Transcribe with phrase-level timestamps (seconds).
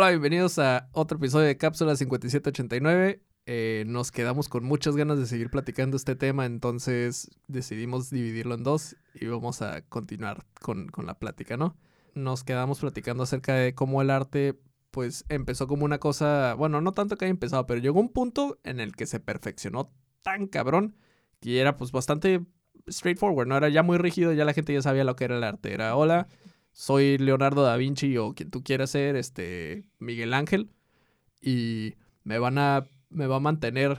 [0.00, 3.20] Hola, bienvenidos a otro episodio de Cápsula 5789.
[3.44, 8.62] Eh, nos quedamos con muchas ganas de seguir platicando este tema, entonces decidimos dividirlo en
[8.62, 11.76] dos y vamos a continuar con, con la plática, ¿no?
[12.14, 14.58] Nos quedamos platicando acerca de cómo el arte,
[14.90, 18.58] pues empezó como una cosa, bueno, no tanto que haya empezado, pero llegó un punto
[18.64, 20.96] en el que se perfeccionó tan cabrón
[21.40, 22.46] que era pues bastante
[22.88, 23.58] straightforward, ¿no?
[23.58, 25.74] Era ya muy rígido, ya la gente ya sabía lo que era el arte.
[25.74, 26.26] Era, hola,
[26.72, 30.70] soy Leonardo da Vinci o quien tú quieras ser, este, Miguel Ángel,
[31.40, 33.98] y me van a, me va a mantener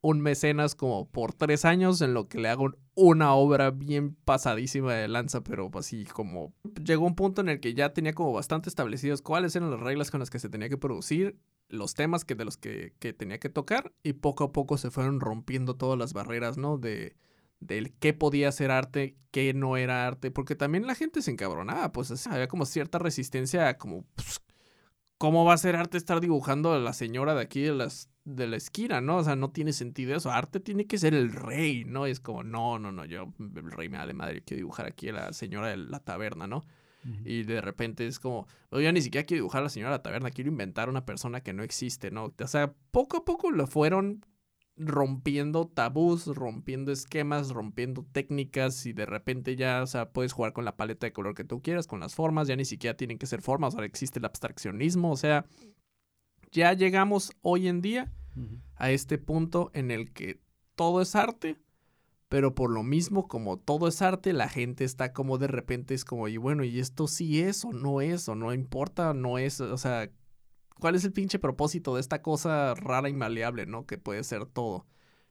[0.00, 4.94] un mecenas como por tres años en lo que le hago una obra bien pasadísima
[4.94, 8.68] de lanza, pero así como llegó un punto en el que ya tenía como bastante
[8.68, 12.36] establecidos cuáles eran las reglas con las que se tenía que producir, los temas que
[12.36, 15.98] de los que, que tenía que tocar, y poco a poco se fueron rompiendo todas
[15.98, 16.78] las barreras, ¿no?
[16.78, 17.16] De,
[17.60, 21.92] del qué podía ser arte, qué no era arte, porque también la gente se encabronaba,
[21.92, 24.40] pues había como cierta resistencia, como, pues,
[25.18, 28.46] ¿cómo va a ser arte estar dibujando a la señora de aquí de, las, de
[28.46, 29.18] la esquina, no?
[29.18, 32.06] O sea, no tiene sentido eso, arte tiene que ser el rey, ¿no?
[32.06, 35.08] es como, no, no, no, yo, el rey me da de madre, quiero dibujar aquí
[35.08, 36.64] a la señora de la taberna, ¿no?
[37.24, 40.02] Y de repente es como, yo ni siquiera quiero dibujar a la señora de la
[40.02, 42.34] taberna, quiero inventar una persona que no existe, ¿no?
[42.36, 44.26] O sea, poco a poco lo fueron
[44.76, 50.64] rompiendo tabús, rompiendo esquemas, rompiendo técnicas y de repente ya, o sea, puedes jugar con
[50.64, 53.26] la paleta de color que tú quieras, con las formas, ya ni siquiera tienen que
[53.26, 55.46] ser formas, ahora existe el abstraccionismo, o sea,
[56.52, 58.12] ya llegamos hoy en día
[58.74, 60.40] a este punto en el que
[60.74, 61.58] todo es arte,
[62.28, 66.04] pero por lo mismo como todo es arte, la gente está como de repente es
[66.04, 69.60] como, y bueno, y esto sí es o no es, o no importa, no es,
[69.60, 70.10] o sea,
[70.78, 73.86] ¿Cuál es el pinche propósito de esta cosa rara y maleable, ¿no?
[73.86, 74.86] Que puede ser todo.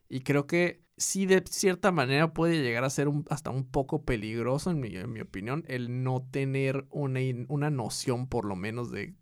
[0.08, 4.70] Y creo que sí, de cierta manera puede llegar a ser hasta un poco peligroso,
[4.70, 9.14] en mi, en mi opinión, el no tener una, una, noción, por lo menos, de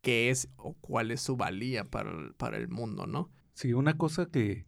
[0.00, 3.30] qué es o cuál es su valía para el, para el mundo, ¿no?
[3.54, 4.66] Sí, una cosa que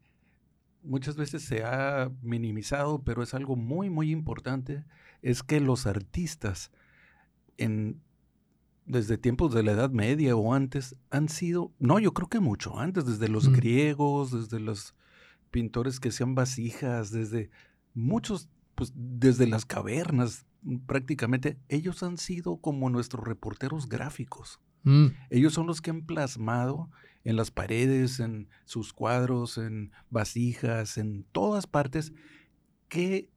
[0.83, 4.85] muchas veces se ha minimizado, pero es algo muy, muy importante,
[5.23, 6.71] es que los artistas
[7.59, 8.01] en
[8.91, 12.79] desde tiempos de la Edad Media o antes, han sido, no, yo creo que mucho
[12.79, 13.53] antes, desde los mm.
[13.53, 14.95] griegos, desde los
[15.51, 17.51] pintores que hacían vasijas, desde
[17.95, 24.61] muchos, pues desde las cavernas mm, prácticamente, ellos han sido como nuestros reporteros gráficos.
[24.83, 25.07] Mm.
[25.31, 26.91] Ellos son los que han plasmado
[27.25, 32.13] en las paredes, en sus cuadros, en vasijas, en todas partes,
[32.89, 33.31] qué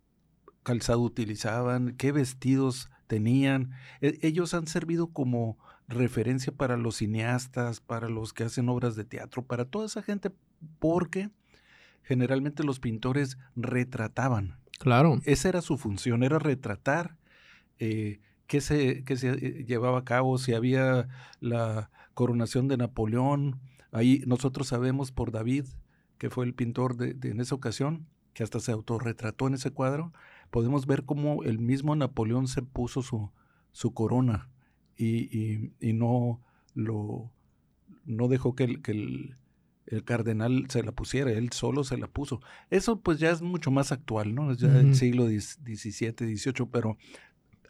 [0.63, 3.69] calzado utilizaban, qué vestidos tenían.
[4.01, 9.05] E, ellos han servido como referencia para los cineastas, para los que hacen obras de
[9.05, 10.31] teatro, para toda esa gente,
[10.79, 11.29] porque
[12.01, 14.57] generalmente los pintores retrataban.
[14.79, 15.21] Claro.
[15.25, 17.17] Esa era su función, era retratar
[17.77, 21.07] eh, qué, se, se eh, llevaba a cabo, si había
[21.39, 23.59] la coronación de Napoleón.
[23.91, 25.65] Ahí nosotros sabemos por David,
[26.17, 30.13] que fue el pintor de, en esa ocasión, que hasta se autorretrató en ese cuadro,
[30.53, 33.31] podemos ver cómo el mismo Napoleón se puso su,
[33.71, 34.51] su corona
[34.95, 36.41] y, y, no
[36.75, 37.31] lo
[38.05, 39.35] no dejó que el, que el,
[39.87, 42.39] el, cardenal se la pusiera, él solo se la puso.
[42.69, 44.51] Eso pues ya es mucho más actual, ¿no?
[44.51, 46.97] Es ya del siglo XVII, XVIII, pero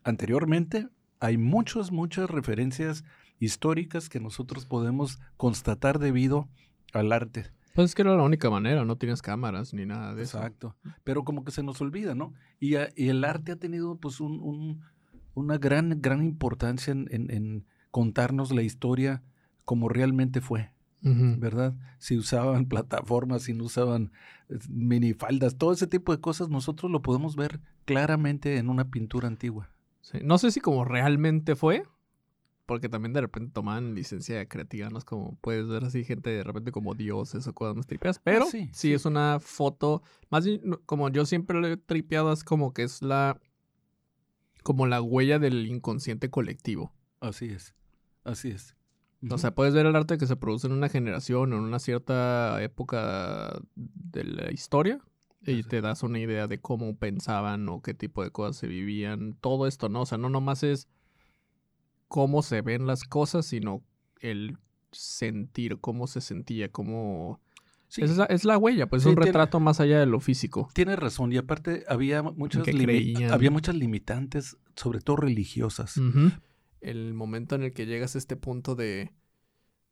[0.04, 0.90] anteriormente
[1.22, 3.06] hay muchas, muchas referencias
[3.40, 6.50] históricas que nosotros podemos constatar debido
[6.92, 7.46] al arte.
[7.74, 10.38] Pues es que era la única manera, no tienes cámaras ni nada de eso.
[10.38, 10.76] Exacto.
[11.04, 12.34] Pero como que se nos olvida, ¿no?
[12.60, 14.82] Y, el arte ha tenido pues un,
[15.34, 19.24] una gran, gran importancia en, contarnos la historia
[19.66, 20.72] como realmente fue.
[21.02, 21.76] ¿Verdad?
[21.98, 24.14] Si usaban plataformas, si no usaban
[24.48, 29.28] eh, minifaldas, todo ese tipo de cosas, nosotros lo podemos ver claramente en una pintura
[29.28, 29.70] antigua.
[30.00, 30.20] Sí.
[30.24, 31.84] No sé si como realmente fue,
[32.66, 36.44] porque también de repente toman licencia creativa, no es como puedes ver así gente de
[36.44, 40.62] repente como dioses o cosas más tripeadas, ah, pero sí, es una foto, más bien
[40.86, 43.40] como yo siempre lo he tripeado, es como que es la,
[44.64, 46.94] como la huella del inconsciente colectivo.
[47.20, 47.74] Así es,
[48.24, 48.76] así es.
[49.30, 51.80] O sea, puedes ver el arte que se produce en una generación o en una
[51.80, 55.00] cierta época de la historia
[55.46, 59.36] y te das una idea de cómo pensaban o qué tipo de cosas se vivían,
[59.40, 60.02] todo esto, ¿no?
[60.02, 60.88] O sea, no nomás es
[62.14, 63.84] cómo se ven las cosas, sino
[64.20, 64.60] el
[64.92, 67.42] sentir, cómo se sentía, cómo...
[67.98, 70.70] Es, la, es, la, huella, pues es un retrato más allá de lo físico.
[70.76, 72.68] Tiene razón, y aparte había muchas,
[73.32, 76.00] había muchas limitantes, sobre todo religiosas.
[76.82, 79.12] El momento en el que llegas a este punto de,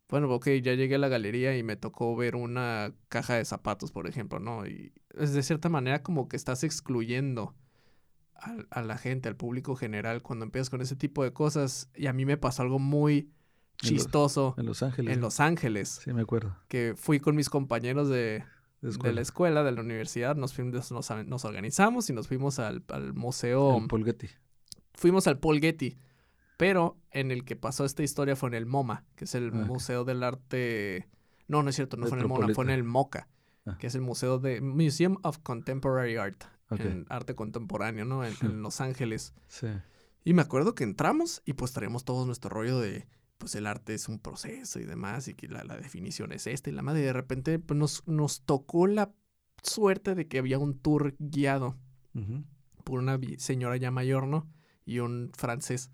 [0.08, 3.92] bueno, ok, ya llegué a la galería y me tocó ver una caja de zapatos,
[3.92, 4.68] por ejemplo, ¿no?
[4.68, 7.56] Y es de cierta manera como que estás excluyendo
[8.70, 11.90] a, la gente, al público general, cuando empiezas con ese tipo de cosas.
[11.96, 13.32] Y a mí me pasó algo muy
[13.78, 14.56] chistoso.
[14.58, 15.14] En Los Ángeles.
[15.14, 16.02] En Los Ángeles.
[16.04, 16.56] Sí, me acuerdo.
[16.68, 18.44] Que fui con mis compañeros de,
[18.82, 20.36] de, la escuela, de la universidad.
[20.36, 23.78] Nos, fuimos, nos, organizamos y nos fuimos al, al museo.
[23.78, 24.28] El Paul Getty.
[24.94, 25.98] Fuimos al Paul Getty.
[26.62, 29.58] Pero en el que pasó esta historia fue en el MoMA, que es el ah,
[29.66, 31.08] Museo del Arte.
[31.48, 33.28] No, no es cierto, no fue en el MoMA, fue en el MoCA,
[33.66, 33.80] ah.
[33.80, 36.44] que es el Museo de Museum of Contemporary Art,
[36.80, 38.24] en arte contemporáneo, ¿no?
[38.24, 39.34] En, Los Ángeles.
[39.48, 39.68] Sí.
[40.24, 43.08] Y me acuerdo que entramos y pues traíamos todo nuestro rollo de,
[43.38, 46.74] pues el arte es un proceso y demás, y que la, definición es esta y
[46.74, 47.02] la madre.
[47.02, 49.12] Y de repente pues, nos, nos tocó la
[49.64, 51.78] suerte de que había un tour guiado
[52.84, 54.48] por una señora ya mayor, ¿no?
[54.86, 55.92] Y un francés.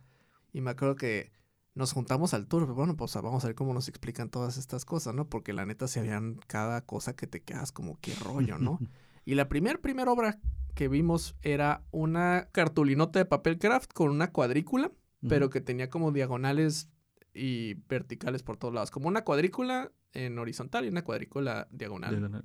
[0.51, 1.31] Y me acuerdo que
[1.75, 5.13] nos juntamos al tour, bueno, pues vamos a ver cómo nos explican todas estas cosas,
[5.13, 5.29] ¿no?
[5.29, 8.79] Porque la neta se habían cada cosa que te quedas como qué rollo, ¿no?
[9.25, 10.39] y la primer, primera obra
[10.77, 14.91] que vimos era una cartulinota de papel craft con una cuadrícula,
[15.27, 16.87] pero que tenía como diagonales
[17.33, 22.43] y verticales por todos lados, como una cuadrícula en horizontal y una cuadrícula diagonal.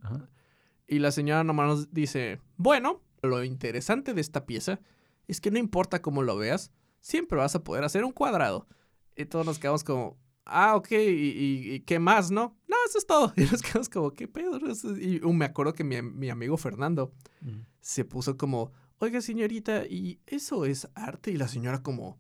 [0.88, 4.80] Y la señora nomás nos dice, bueno, lo interesante de esta pieza
[5.28, 8.66] es que no importa cómo lo veas, siempre vas a poder hacer un cuadrado.
[9.14, 12.56] Y todos nos quedamos como, ah, ok, ¿y, qué más, no?
[12.88, 13.32] Eso es todo.
[13.36, 14.58] Y nos quedamos como, ¿qué pedo?
[14.98, 17.12] Y me acuerdo que mi, amigo Fernando
[17.80, 21.30] se puso como, oiga, señorita, ¿y eso es arte?
[21.30, 22.18] Y la señora como,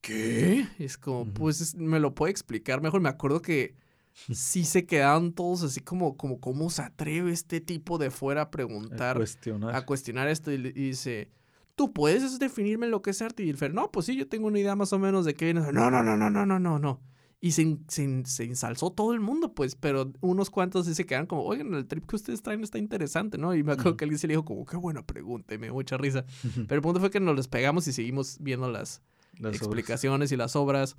[0.00, 0.66] ¿qué?
[0.78, 3.00] Es como, pues, ¿me lo puede explicar mejor?
[3.00, 3.74] Me acuerdo que
[4.12, 8.50] sí se quedaron todos así como, como, ¿cómo se atreve este tipo de fuera a
[8.50, 9.16] preguntar?
[9.16, 9.74] A cuestionar.
[9.74, 11.30] A cuestionar esto y dice
[11.74, 13.42] tú puedes definirme lo que es arte.
[13.42, 15.46] Y el Fer, no, pues sí, yo tengo una idea más o menos de qué
[15.46, 15.60] viene.
[15.60, 17.00] No, no, no, no, no, no, no, no.
[17.44, 21.42] Y se, se, ensalzó todo el mundo, pues, pero unos cuantos sí se quedan como,
[21.42, 23.54] oigan, el trip que ustedes traen está interesante, ¿no?
[23.54, 25.74] Y me acuerdo que alguien se le dijo como, qué buena pregunta, y me dio
[25.74, 26.24] mucha risa.
[26.54, 29.02] Pero el punto fue que nos despegamos y seguimos viendo las,
[29.42, 30.96] explicaciones y las obras.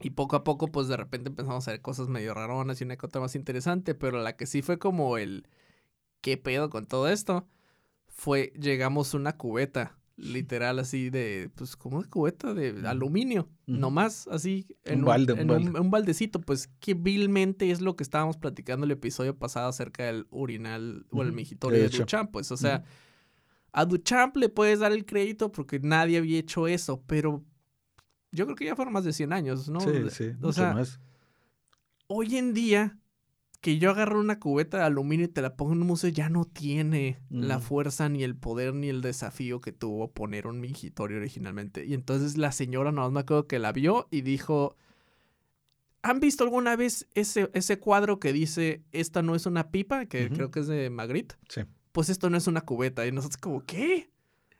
[0.00, 2.96] Y poco a poco, pues de repente empezamos a ver cosas medio raronas y una
[2.96, 5.46] cosa más interesante, pero la que sí fue como el,
[6.22, 7.46] ¿qué pedo con todo esto?
[8.12, 14.66] fue, llegamos una cubeta, literal así de, pues como una cubeta de aluminio, nomás así.
[14.84, 19.36] En un balde, un, baldecito, pues que vilmente es lo que estábamos platicando el episodio
[19.36, 22.84] pasado acerca del urinal o el migitorio de, Duchamp, pues, o sea,
[23.72, 27.44] a Duchamp le puedes dar el crédito porque nadie había hecho eso, pero
[28.30, 29.80] yo creo que ya fueron más de 100 años, ¿no?
[29.80, 31.00] Sí, sí, o sea, más.
[32.06, 32.98] Hoy en día
[33.62, 36.28] que yo agarro una cubeta de aluminio y te la pongo en un museo ya
[36.28, 41.18] no tiene la fuerza ni el poder ni el desafío que tuvo poner un mingitorio
[41.18, 41.86] originalmente.
[41.86, 44.76] Y entonces la señora no me acuerdo que la vio y dijo,
[46.02, 50.06] ¿han visto alguna vez ese, ese cuadro que dice, esta no es una pipa?
[50.06, 51.36] Que creo que es de Magritte.
[51.48, 51.60] Sí.
[51.92, 53.06] Pues esto no es una cubeta.
[53.06, 54.10] Y nosotros como, ¿qué?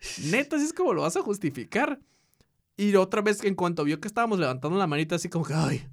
[0.30, 1.98] Neta, así es como lo vas a justificar.
[2.76, 5.88] Y otra vez, en cuanto vio que estábamos levantando la manita, así como que, ay,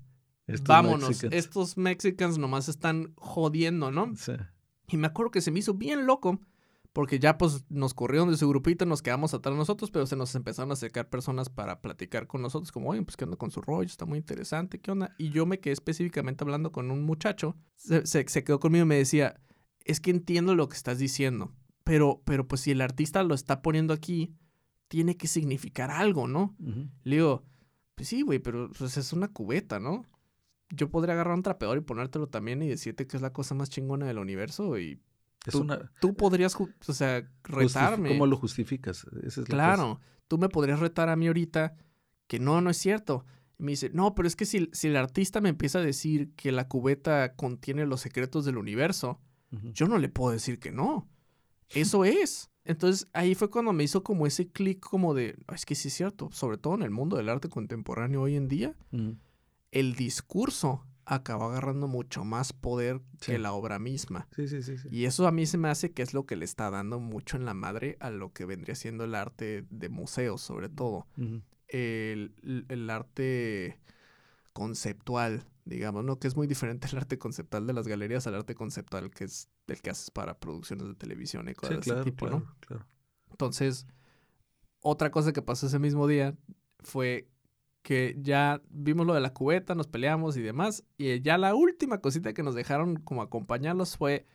[0.65, 4.13] Vámonos, estos mexicanos nomás están jodiendo, ¿no?
[4.15, 4.33] Sí.
[4.87, 6.39] Y me acuerdo que se me hizo bien loco
[6.93, 10.33] porque ya pues nos corrieron de su grupito, nos quedamos atrás nosotros, pero se nos
[10.35, 13.61] empezaron a acercar personas para platicar con nosotros, como, oye, pues qué onda con su
[13.61, 15.13] rollo, está muy interesante, qué onda.
[15.17, 18.97] Y yo me quedé específicamente hablando con un muchacho, se, se, quedó conmigo y me
[18.97, 19.39] decía,
[19.85, 21.53] es que entiendo lo que estás diciendo,
[21.83, 24.35] pero, pero pues si el artista lo está poniendo aquí,
[24.87, 26.55] tiene que significar algo, ¿no?
[27.03, 27.45] Le digo,
[27.93, 30.03] pues sí, güey, pero pues es una cubeta, ¿no?
[30.69, 33.69] Yo podría agarrar un trapeador y ponértelo también y decirte que es la cosa más
[33.69, 35.01] chingona del universo y
[35.49, 35.67] tú,
[35.99, 38.09] tú podrías, o sea, retarme.
[38.09, 39.05] ¿Cómo lo justificas?
[39.45, 41.75] claro, tú me podrías retar a mí ahorita
[42.27, 43.25] que no, no es cierto.
[43.57, 46.33] Y me dice, no, pero es que si, si el artista me empieza a decir
[46.35, 49.19] que la cubeta contiene los secretos del universo,
[49.73, 51.09] yo no le puedo decir que no.
[51.69, 52.51] Eso es.
[52.63, 55.95] Entonces ahí fue cuando me hizo como ese clic como de, es que sí es
[55.95, 58.75] cierto, sobre todo en el mundo del arte contemporáneo hoy en día
[59.71, 64.27] el discurso acaba agarrando mucho más poder que la obra misma.
[64.35, 66.45] Sí, sí, sí, Y eso a mí se me hace que es lo que le
[66.45, 70.41] está dando mucho en la madre a lo que vendría siendo el arte de museos,
[70.41, 71.07] sobre todo.
[71.67, 73.79] el, arte
[74.53, 76.19] conceptual, digamos, ¿no?
[76.19, 79.49] Que es muy diferente el arte conceptual de las galerías al arte conceptual que es
[79.67, 82.55] el que haces para producciones de televisión y cosas de ese tipo, ¿no?
[82.59, 82.85] Claro.
[83.31, 83.87] Entonces,
[84.81, 86.35] otra cosa que pasó ese mismo día
[86.79, 87.29] fue
[87.89, 90.85] que ya vimos lo de la cubeta, nos peleamos y demás.
[90.99, 94.27] Y ya la última cosita que nos dejaron como acompañarlos fue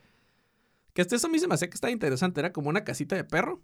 [0.92, 2.40] que hasta eso a mí se me hacía que estaba interesante.
[2.40, 3.62] Era como una casita de perro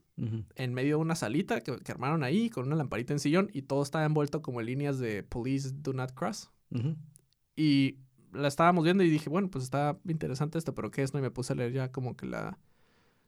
[0.54, 3.82] en medio de una salita que, armaron ahí con una lamparita en sillón y todo
[3.82, 6.52] estaba envuelto como en líneas de Police Do Not Cross.
[7.56, 7.97] Y
[8.32, 11.14] la estábamos viendo y dije, bueno, pues está interesante esto, pero ¿qué es?
[11.14, 12.61] No, y me puse a leer ya como que la...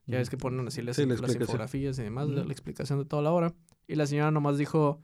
[0.06, 3.32] Ya es que ponen así las, infografías y demás, la, la, explicación de toda la
[3.32, 3.52] obra.
[3.88, 5.00] Y la señora nomás dijo,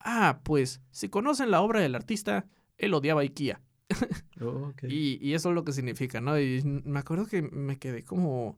[0.00, 3.60] ah, pues si conocen la obra del artista, él odiaba IKEA.
[4.40, 6.38] Oh, y eso es lo que significa, ¿no?
[6.38, 8.56] Y me acuerdo que me quedé como,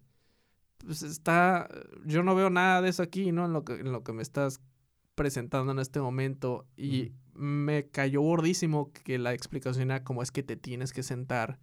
[0.76, 1.68] pues está,
[2.04, 3.47] yo no veo nada de eso aquí, ¿no?
[3.47, 4.61] En lo que, en lo que me estás
[5.14, 6.66] presentando en este momento.
[6.76, 11.59] Y me cayó gordísimo que la explicación era como es que te tienes que sentar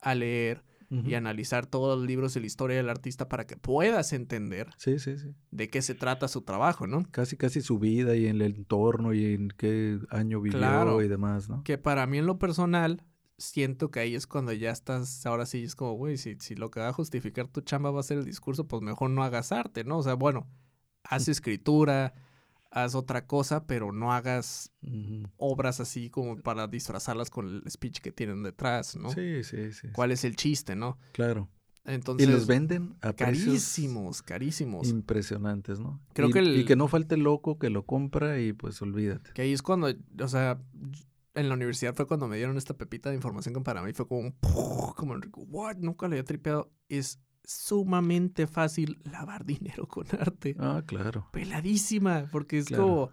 [0.00, 0.64] a leer
[1.06, 4.98] Y analizar todos los libros de la historia del artista para que puedas entender Sí,
[4.98, 5.28] sí, sí.
[5.50, 7.02] de qué se trata su trabajo, ¿no?
[7.10, 11.00] Casi, casi su vida y en el entorno y en qué año vivió Claro.
[11.02, 11.62] y demás, ¿no?
[11.64, 13.02] Que para mí en lo personal,
[13.38, 16.70] siento que ahí es cuando ya estás, ahora sí es como, güey, si, si lo
[16.70, 19.50] que va a justificar tu chamba va a ser el discurso, pues mejor no hagas
[19.50, 19.96] arte, ¿no?
[19.98, 20.46] O sea, bueno,
[21.04, 22.12] haz escritura,
[22.72, 24.72] haz otra cosa, pero no hagas
[25.36, 29.10] obras así como para disfrazarlas con el speech que tienen detrás, ¿no?
[29.10, 29.88] Sí, sí, sí.
[29.92, 30.98] ¿Cuál es el chiste, no?
[31.12, 31.48] Claro.
[31.84, 34.88] Entonces, y los venden a carísimos, carísimos.
[34.88, 36.00] impresionantes, ¿no?
[36.14, 38.80] Creo y, que el- y que no falte el loco que lo compra y pues
[38.82, 39.32] olvídate.
[39.32, 39.88] Que ahí es cuando,
[40.20, 40.60] o sea,
[41.34, 44.06] en la universidad fue cuando me dieron esta pepita de información que para mí fue
[44.06, 44.32] como un
[44.94, 45.14] como
[45.48, 46.70] what, nunca lo había tripeado.
[46.88, 50.56] Es sumamente fácil lavar dinero con arte.
[50.58, 51.28] Ah, claro.
[51.32, 52.82] Peladísima, porque es Claro.
[52.84, 53.10] como,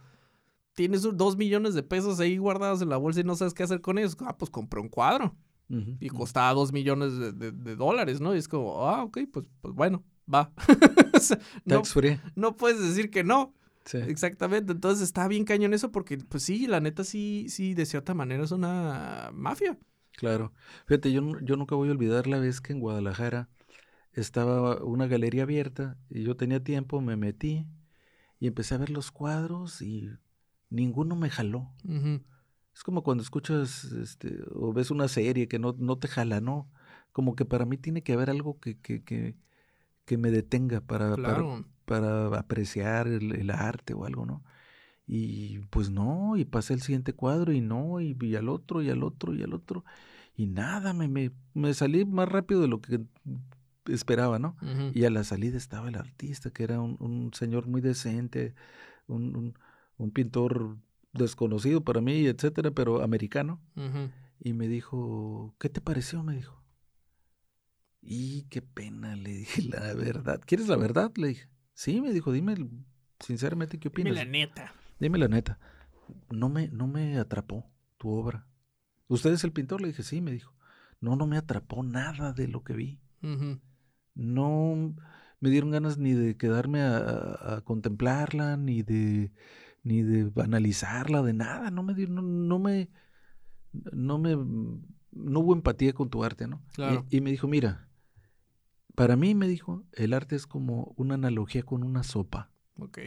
[0.73, 3.81] tienes dos millones de pesos ahí guardados en la bolsa y no sabes qué hacer
[3.81, 4.15] con ellos.
[4.21, 5.35] Ah, pues compré un cuadro
[5.99, 8.33] y costaba dos millones de, de- de dólares, ¿no?
[8.33, 10.51] Y es como, ah, ok, pues, pues bueno, va.
[11.13, 12.19] O sea, no, Tax free.
[12.35, 13.53] no puedes decir que no.
[13.83, 13.97] Sí.
[13.97, 18.13] Exactamente, entonces está bien cañón eso porque, pues sí, la neta sí, sí, de cierta
[18.13, 19.77] manera es una mafia.
[20.13, 20.53] Claro.
[20.85, 23.49] Fíjate, yo, yo nunca voy a olvidar la vez que en Guadalajara
[24.21, 27.67] estaba una galería abierta y yo tenía tiempo, me metí
[28.39, 30.09] y empecé a ver los cuadros y
[30.69, 31.69] ninguno me jaló.
[32.73, 36.71] Es como cuando escuchas este, o ves una serie que no, no te jala, ¿no?
[37.11, 39.35] Como que para mí tiene que haber algo que, que, que,
[40.05, 41.15] que me detenga para,
[41.85, 44.43] para, apreciar el, el arte o algo, ¿no?
[45.07, 48.89] Y pues no, y pasé el siguiente cuadro y no, y, y al otro, y
[48.91, 49.83] al otro, y al otro,
[50.35, 53.01] y nada, me, me, me salí más rápido de lo que
[53.93, 54.55] esperaba, ¿no?
[54.93, 58.55] Y a la salida estaba el artista, que era un, un señor muy decente,
[59.07, 59.53] un, un,
[59.97, 60.77] un pintor
[61.13, 63.61] desconocido para mí, etcétera, pero americano.
[64.39, 66.23] Y me dijo, ¿qué te pareció?
[66.23, 66.61] Me dijo.
[68.01, 70.41] Y qué pena, le dije la verdad.
[70.45, 71.11] ¿Quieres la verdad?
[71.15, 71.49] Le dije.
[71.73, 72.55] Sí, me dijo, dime
[73.19, 74.25] sinceramente qué Dime opinas.
[74.25, 74.73] la neta.
[74.99, 75.59] Dime la neta.
[76.29, 78.47] No me, no me atrapó tu obra.
[79.07, 79.81] ¿Usted es el pintor?
[79.81, 80.53] Le dije, sí, me dijo.
[81.01, 82.99] No, no me atrapó nada de lo que vi.
[83.23, 83.59] Ujú,
[84.19, 84.95] No
[85.39, 89.31] me dieron ganas ni de quedarme a, contemplarla, ni de,
[89.83, 91.71] ni de analizarla, de nada.
[91.71, 92.89] No me dio, no, no me,
[93.71, 94.35] no me,
[95.11, 96.61] no hubo empatía con tu arte, ¿no?
[97.09, 97.87] Y, me dijo, mira,
[98.95, 102.51] para mí, me dijo, el arte es como una analogía con una sopa.
[102.77, 102.99] Ok.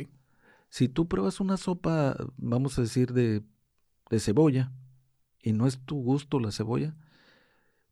[0.70, 3.42] Si tú pruebas una sopa, vamos a decir, de,
[4.08, 4.72] de cebolla,
[5.42, 6.96] y no es tu gusto la cebolla,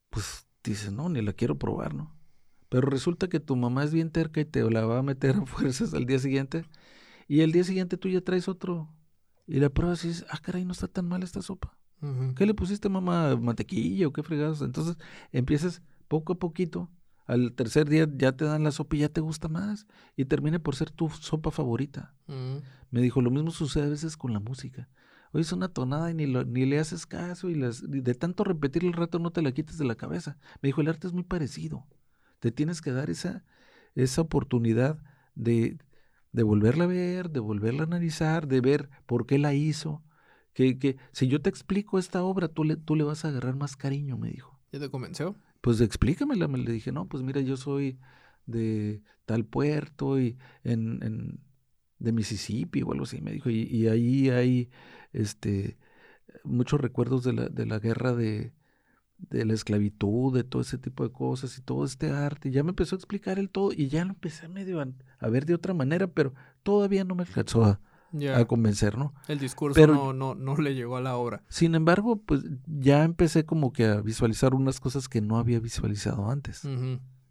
[0.08, 2.19] pues dices, no, ni la quiero probar, ¿no?
[2.70, 5.44] Pero resulta que tu mamá es bien terca y te la va a meter a
[5.46, 6.64] fuerzas al día siguiente,
[7.28, 8.88] y el día siguiente tú ya traes otro,
[9.46, 11.76] y la pruebas y dices, ah, caray, no está tan mal esta sopa.
[12.34, 13.36] ¿Qué le pusiste, mamá?
[13.36, 14.62] ¿Mantequilla o qué fregados?
[14.62, 14.96] Entonces
[15.32, 16.90] empiezas poco a poquito.
[17.26, 19.86] Al tercer día ya te dan la sopa y ya te gusta más.
[20.16, 22.14] Y termina por ser tu sopa favorita.
[22.26, 22.62] Ujú.
[22.90, 24.88] Me dijo, lo mismo sucede a veces con la música.
[25.32, 28.84] Oyes una tonada y ni, lo- ni le haces caso y, las, de tanto repetir
[28.84, 30.38] el rato no te la quites de la cabeza.
[30.62, 31.86] Me dijo, el arte es muy parecido.
[32.40, 33.44] Te tienes que dar esa,
[33.94, 34.98] esa oportunidad
[35.34, 35.78] de,
[36.32, 40.02] de volverla a ver, de volverla a analizar, de ver por qué la hizo.
[40.52, 43.56] Que, que si yo te explico esta obra, tú le, tú le vas a agarrar
[43.56, 44.58] más cariño, me dijo.
[44.72, 45.36] ¿Ya te convenció?
[45.60, 47.98] Pues explícamela, me le dije, no, pues mira, yo soy
[48.46, 51.40] de tal puerto y en, en-
[51.98, 54.70] de Mississippi o algo así, me dijo, y, y ahí hay
[55.12, 55.76] este
[56.44, 58.52] muchos recuerdos de la, de la guerra de,
[59.28, 62.50] de la esclavitud, de todo ese tipo de cosas y todo este arte.
[62.50, 64.86] Ya me empezó a explicar el todo y ya lo empecé a medio a,
[65.18, 67.80] a ver de otra manera, pero todavía no me alcanzó a,
[68.34, 69.14] a convencer, ¿no?
[69.28, 71.42] El discurso Pero- no, no, no le llegó a la obra.
[71.48, 76.30] Sin embargo, pues ya empecé como que a visualizar unas cosas que no había visualizado
[76.30, 76.64] antes.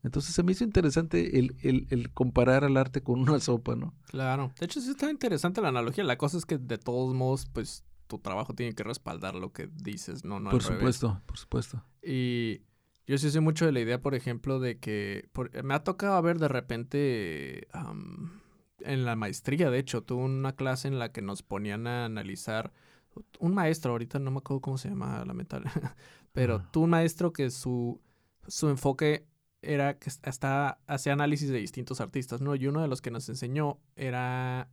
[0.01, 3.93] Entonces se me hizo interesante el, el, el comparar al arte con una sopa, ¿no?
[4.05, 4.53] Claro.
[4.58, 6.05] De hecho, sí está interesante la analogía.
[6.05, 9.68] La cosa es que de todos modos, pues tu trabajo tiene que respaldar lo que
[9.68, 10.78] dices, no, no por al revés.
[10.98, 11.84] supuesto, por supuesto.
[12.04, 12.63] Y
[13.08, 16.22] yo sí soy mucho de la idea, por ejemplo, de que por- me ha tocado
[16.22, 17.68] ver de repente
[18.82, 22.72] en la maestría, de hecho, tuve una clase en la que nos ponían a analizar
[23.39, 25.70] un maestro, ahorita no me acuerdo cómo se llama, lamentable,
[26.34, 28.01] pero tuve un maestro que su,
[28.48, 29.25] su enfoque
[29.62, 32.56] era que hasta hacía análisis de distintos artistas, ¿no?
[32.56, 34.70] Y uno de los que nos enseñó era,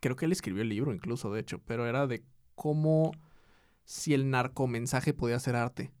[0.00, 2.24] creo que él escribió el libro incluso, de hecho, pero era de
[2.54, 3.12] cómo
[3.84, 5.92] si el narcomensaje podía ser arte.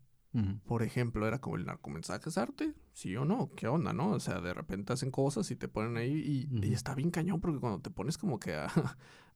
[0.66, 4.10] Por ejemplo, era como el narcomensaje es arte, sí o no, qué onda, ¿no?
[4.12, 7.40] O sea, de repente hacen cosas y te ponen ahí y, y está bien cañón
[7.40, 8.68] porque cuando te pones como que a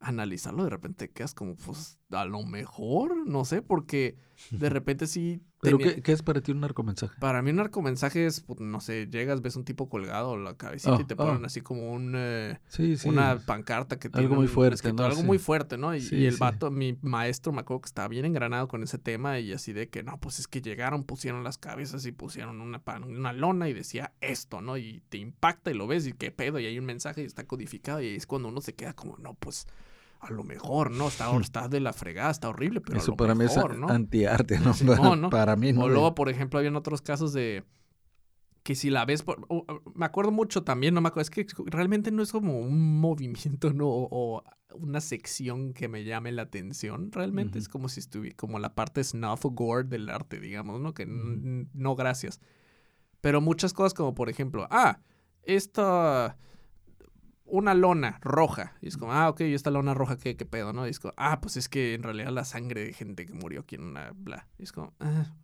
[0.02, 4.16] analizarlo, de repente quedas como, pues, a lo mejor, no sé, porque
[4.50, 5.40] de repente sí...
[5.64, 7.14] ¿Pero tenía- qué, qué es para ti un narcomensaje?
[7.20, 10.98] Para mí un narcomensaje es, pues, no sé, llegas, ves un tipo colgado la cabecita
[11.00, 11.46] y te ponen oh.
[11.46, 12.14] así como un...
[12.16, 13.08] eh, Sí, sí.
[13.08, 15.22] una pancarta que tiene Algo muy fuerte, algo Sí.
[15.22, 15.94] muy fuerte, ¿no?
[15.94, 19.52] Y, el vato, mi maestro, me acuerdo que estaba bien engranado con ese tema y
[19.52, 23.04] así de que, no, pues es que llegaron, pusieron las cabezas y pusieron una, pan-
[23.04, 24.76] una lona y decía esto, ¿no?
[24.76, 27.46] Y te impacta y lo ves y qué pedo, y hay un mensaje y está
[27.46, 29.68] codificado y es cuando uno se queda como, no, pues
[30.22, 31.08] a lo mejor, ¿no?
[31.08, 33.76] Está, está de la fregada, está horrible, pero a Eso lo para mí es mejor,
[33.76, 33.88] ¿no?
[33.88, 34.72] antiarte, ¿no?
[34.96, 35.30] Para, ¿no?
[35.30, 35.82] para mí, ¿no?
[35.82, 37.64] O luego, por ejemplo, habían otros casos de
[38.62, 39.44] que si la ves, por,
[39.96, 43.72] me acuerdo mucho también, no me acuerdo, es que realmente no es como un movimiento,
[43.72, 43.88] ¿no?
[43.88, 44.44] O, o
[44.76, 49.02] una sección que me llame la atención, realmente es como si estuviera, como la parte
[49.02, 50.94] snuff o gore del arte, digamos, ¿no?
[50.94, 52.40] Que n- no, gracias.
[53.20, 55.00] Pero muchas cosas como, por ejemplo, ah,
[55.42, 56.38] esta,
[57.52, 58.76] una lona roja.
[58.80, 60.86] Y es como, ah, ok, ¿y esta lona roja, ¿qué, qué pedo, no?
[60.86, 63.60] Y es como, ah, pues es que en realidad la sangre de gente que murió
[63.60, 64.48] aquí en una, bla.
[64.58, 65.34] Y es como, ah,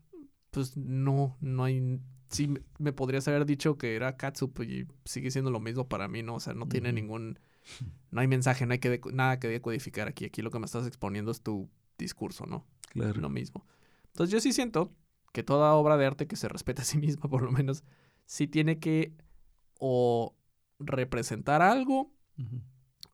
[0.50, 2.00] pues no, no hay...
[2.30, 6.22] Sí, me- podrías haber dicho que era Katsup y sigue siendo lo mismo para mí,
[6.22, 6.36] ¿no?
[6.36, 7.38] O sea, no tiene ningún...
[8.10, 10.24] No hay mensaje, no hay que nada que decodificar aquí.
[10.24, 12.66] Aquí lo que me estás exponiendo es tu discurso, ¿no?
[12.90, 13.20] Claro.
[13.20, 13.66] Lo mismo.
[14.06, 14.94] Entonces yo sí siento
[15.32, 17.84] que toda obra de arte que se respeta a sí misma, por lo menos,
[18.24, 19.12] sí tiene que
[19.78, 20.34] o
[20.78, 22.12] representar algo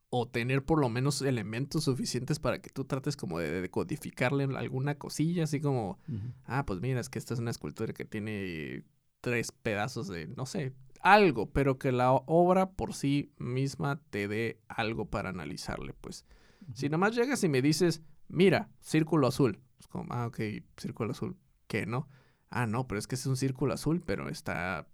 [0.09, 4.95] o tener por lo menos elementos suficientes para que tú trates como de decodificarle alguna
[4.97, 5.99] cosilla, así como,
[6.45, 8.83] ah, pues mira, es que esta es una escultura que tiene
[9.21, 14.61] tres pedazos de, no sé, algo, pero que la obra por sí misma te dé
[14.67, 16.25] algo para analizarle, pues.
[16.73, 20.39] Si nomás llegas y me dices, mira, círculo azul, es como, ah, ok,
[20.77, 21.37] círculo azul,
[21.67, 22.07] ¿qué no?
[22.49, 24.87] Ah, no, pero es que es un círculo azul, pero está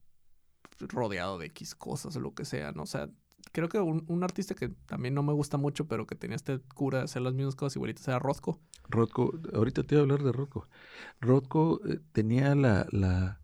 [0.90, 2.84] rodeado de X cosas o lo que sea, ¿no?
[2.84, 3.10] O sea,
[3.52, 6.60] creo que un, un artista que también no me gusta mucho, pero que tenía este
[6.76, 8.60] cura de hacer las mismas cosas igualitas era Rothko.
[8.90, 10.68] Rothko, ahorita te iba a hablar de Rothko.
[11.22, 13.40] Rothko eh, tenía la, la,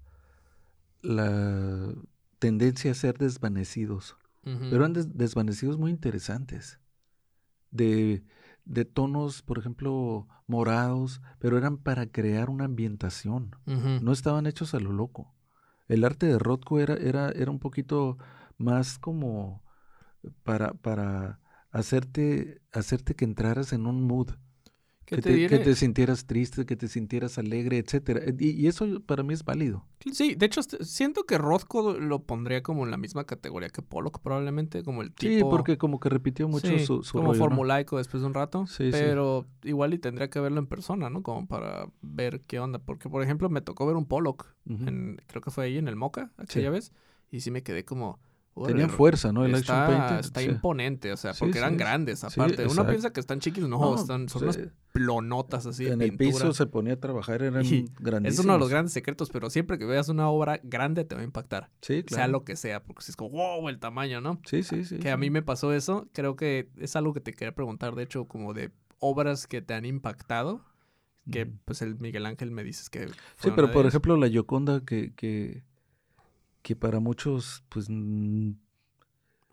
[1.02, 1.94] la
[2.40, 6.80] tendencia a ser desvanecidos, pero eran des- desvanecidos muy interesantes.
[7.72, 8.24] De,
[8.66, 13.56] de tonos, por ejemplo, morados, pero eran para crear una ambientación.
[14.04, 15.34] No estaban hechos a lo loco.
[15.88, 18.18] El arte de Rothko era, era, era un poquito
[18.58, 19.64] más como
[20.44, 21.40] para, para
[21.72, 24.32] hacerte, hacerte que entraras en un mood.
[25.08, 28.22] ¿Qué Que te que sintieras triste, que te sintieras alegre, etcétera.
[28.38, 29.86] Y, y eso para mí es válido.
[30.12, 33.82] Sí, de hecho, est- siento que Rothko lo pondría como en la misma categoría que
[33.82, 35.32] Pollock, probablemente, como el tipo...
[35.34, 37.46] Sí, porque como que repitió mucho Sí, su, su como rollo, ¿no?
[37.46, 38.68] formulaico después de un rato.
[38.68, 38.92] Sí, sí.
[38.92, 41.24] pero igual y tendría que verlo en persona, ¿no?
[41.24, 42.80] Como para ver qué onda.
[42.80, 44.54] Porque, por ejemplo, me tocó ver un Pollock.
[44.68, 46.92] En- creo que fue ahí en el Moca, aquella vez.
[47.32, 48.20] Y sí me quedé como...
[48.66, 49.46] Tenía "Órale, fuerza, ¿no?
[49.46, 50.20] El está, action painting.
[50.26, 50.46] está sí.
[50.48, 51.78] imponente, o sea, Sí, porque eran sí.
[51.78, 52.62] grandes aparte.
[52.64, 52.90] Uno exacto.
[52.90, 54.60] piensa que están chiquitos, no, No, están, son unas
[54.92, 56.32] plonotas así de En el pintura.
[56.46, 58.40] piso se ponía a trabajar, eran Y grandísimos.
[58.40, 61.22] Es uno de los grandes secretos, pero siempre que veas una obra grande te va
[61.22, 61.70] a impactar.
[61.82, 62.20] Sí, claro.
[62.22, 64.40] Sea lo que sea, porque si es como, wow, el tamaño, ¿no?
[64.46, 64.98] Sí, sí, sí.
[64.98, 66.08] que a mí me pasó eso.
[66.14, 69.74] Creo que es algo que te quería preguntar, de hecho, como de obras que te
[69.76, 70.66] han impactado.
[71.30, 73.08] Que pues el Miguel Ángel me dices que.
[73.08, 73.92] Sí, pero de por ellas.
[73.92, 75.62] ejemplo, la Yoconda que, que,
[76.68, 78.52] que para muchos, pues, mm,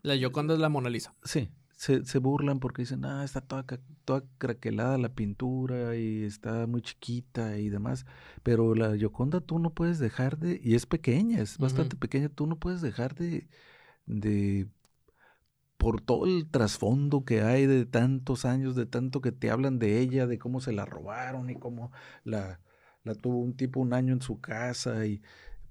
[0.01, 1.15] La Yoconda es la Mona Lisa.
[1.23, 3.65] sí, se, se burlan porque dicen, ah, está toda,
[4.03, 8.05] toda craquelada la pintura y está muy chiquita y demás.
[8.43, 12.47] Pero la Yoconda tú no puedes dejar de, y es pequeña, es bastante pequeña, tú
[12.47, 13.47] no puedes dejar de,
[14.05, 14.67] de,
[15.77, 20.01] por todo el trasfondo que hay de tantos años, de tanto que te hablan de
[20.01, 21.93] ella, de cómo se la robaron y cómo
[22.25, 22.59] la,
[23.05, 25.21] la tuvo un tipo un año en su casa y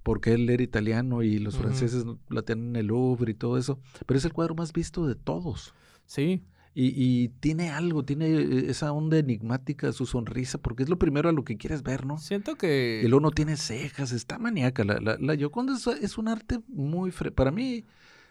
[0.05, 1.63] porque él era italiano y los Ujú.
[1.63, 3.79] franceses la tienen en el Louvre y todo eso.
[4.05, 5.73] Pero es el cuadro más visto de todos.
[6.05, 6.43] Sí.
[6.75, 11.27] Y, y tiene algo, tiene eh, esa onda enigmática, su sonrisa, porque es lo primero
[11.27, 12.19] a lo que quieres ver, ¿no?
[12.19, 13.01] Siento que.
[13.03, 14.83] Y luego no tiene cejas, está maníaca.
[14.83, 17.09] La, la, la Gioconda es, es un arte muy...
[17.09, 17.85] fre- Para mí,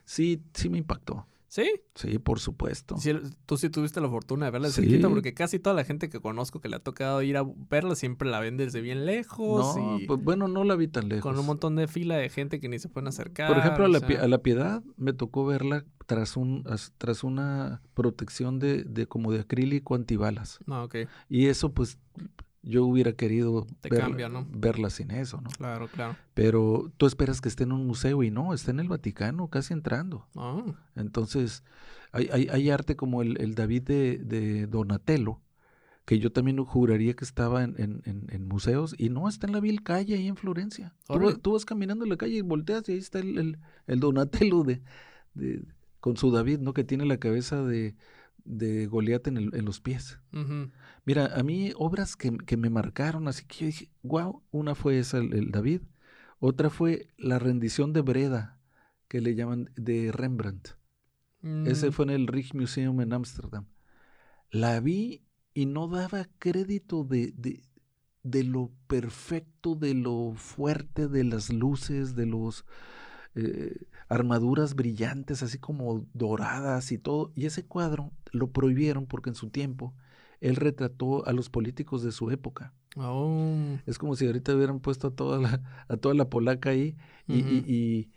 [0.04, 1.26] sí, sí me impactó.
[1.54, 1.70] Sí.
[1.94, 2.96] Sí, por supuesto.
[2.98, 3.12] Sí,
[3.46, 4.80] Tú sí tuviste la fortuna de verla de Sí.
[4.82, 7.94] cerquita, porque casi toda la gente que conozco que le ha tocado ir a verla
[7.94, 11.22] siempre la ven desde bien lejos No, y pues, bueno, no la vi tan lejos.
[11.22, 13.46] con un montón de fila de gente que ni se pueden acercar.
[13.46, 17.22] Por ejemplo, a la, sea, a la Piedad me tocó verla tras un as- tras
[17.22, 20.58] una protección de, de como de acrílico antibalas.
[20.66, 20.96] No, ok.
[21.28, 21.98] Y eso, pues,
[22.66, 24.46] yo hubiera querido Te ver- cambia, ¿no?
[24.50, 25.50] verla sin eso, ¿no?
[25.50, 26.16] Claro, claro.
[26.34, 29.72] Pero tú esperas que esté en un museo y no, está en el Vaticano, casi
[29.74, 30.26] entrando.
[30.34, 30.62] Ah,
[30.96, 31.62] Entonces,
[32.12, 35.40] hay, hay, hay arte como el, el David de, de Donatello,
[36.04, 39.52] que yo también juraría que estaba en, en, en, en museos, y no, está en
[39.54, 40.94] la vil calle ahí en Florencia.
[41.06, 41.32] Tú, Órale.
[41.32, 44.00] vas- tú vas caminando en la calle y volteas y ahí está el, el, el
[44.00, 44.82] Donatello de,
[45.34, 45.62] de-
[46.00, 46.74] con su David, ¿no?
[46.74, 47.94] Que tiene la cabeza de,
[48.44, 50.18] de Goliat en, los pies.
[51.04, 54.98] Mira, a mí obras que, que me marcaron, así que yo dije, wow, una fue
[54.98, 55.82] esa, el, el David,
[56.38, 58.60] otra fue la rendición de Breda,
[59.08, 60.76] que le llaman de Rembrandt.
[61.66, 63.66] Ese Mm, fue en el Rijksmuseum en Ámsterdam.
[64.50, 67.62] La vi y no daba crédito de, de,
[68.22, 72.64] de lo perfecto, de lo fuerte, de las luces, de los
[73.34, 73.76] eh,
[74.08, 77.32] armaduras brillantes, así como doradas y todo.
[77.34, 79.94] Y ese cuadro lo prohibieron porque en su tiempo
[80.40, 82.74] él retrató a los políticos de su época.
[82.96, 83.76] Oh.
[83.86, 87.34] Es como si ahorita hubieran puesto a toda la, a toda la polaca ahí y,
[87.40, 88.10] y- y-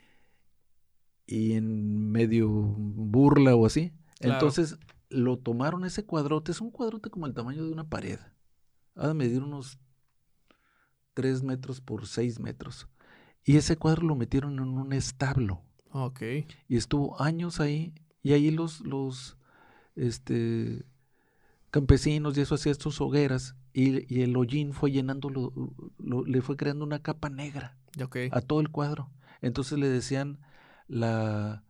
[1.25, 3.91] y en medio burla o así.
[4.19, 4.36] Claro.
[4.36, 4.77] Entonces
[5.10, 8.19] lo tomaron ese cuadrote, es un cuadrote como el tamaño de una pared.
[8.95, 9.80] Ha de medir unos
[11.13, 12.88] 3 metros por 6 metros.
[13.47, 16.21] Y ese cuadro lo metieron en un establo Ok.
[16.67, 19.38] y estuvo años ahí y ahí los, los
[19.95, 20.83] este,
[21.71, 25.53] campesinos y eso hacían sus hogueras y, y el hollín fue llenándolo,
[25.97, 28.17] lo- le fue creando una capa negra Ok.
[28.31, 29.10] a todo el cuadro.
[29.41, 30.39] Entonces le decían
[30.89, 31.63] la,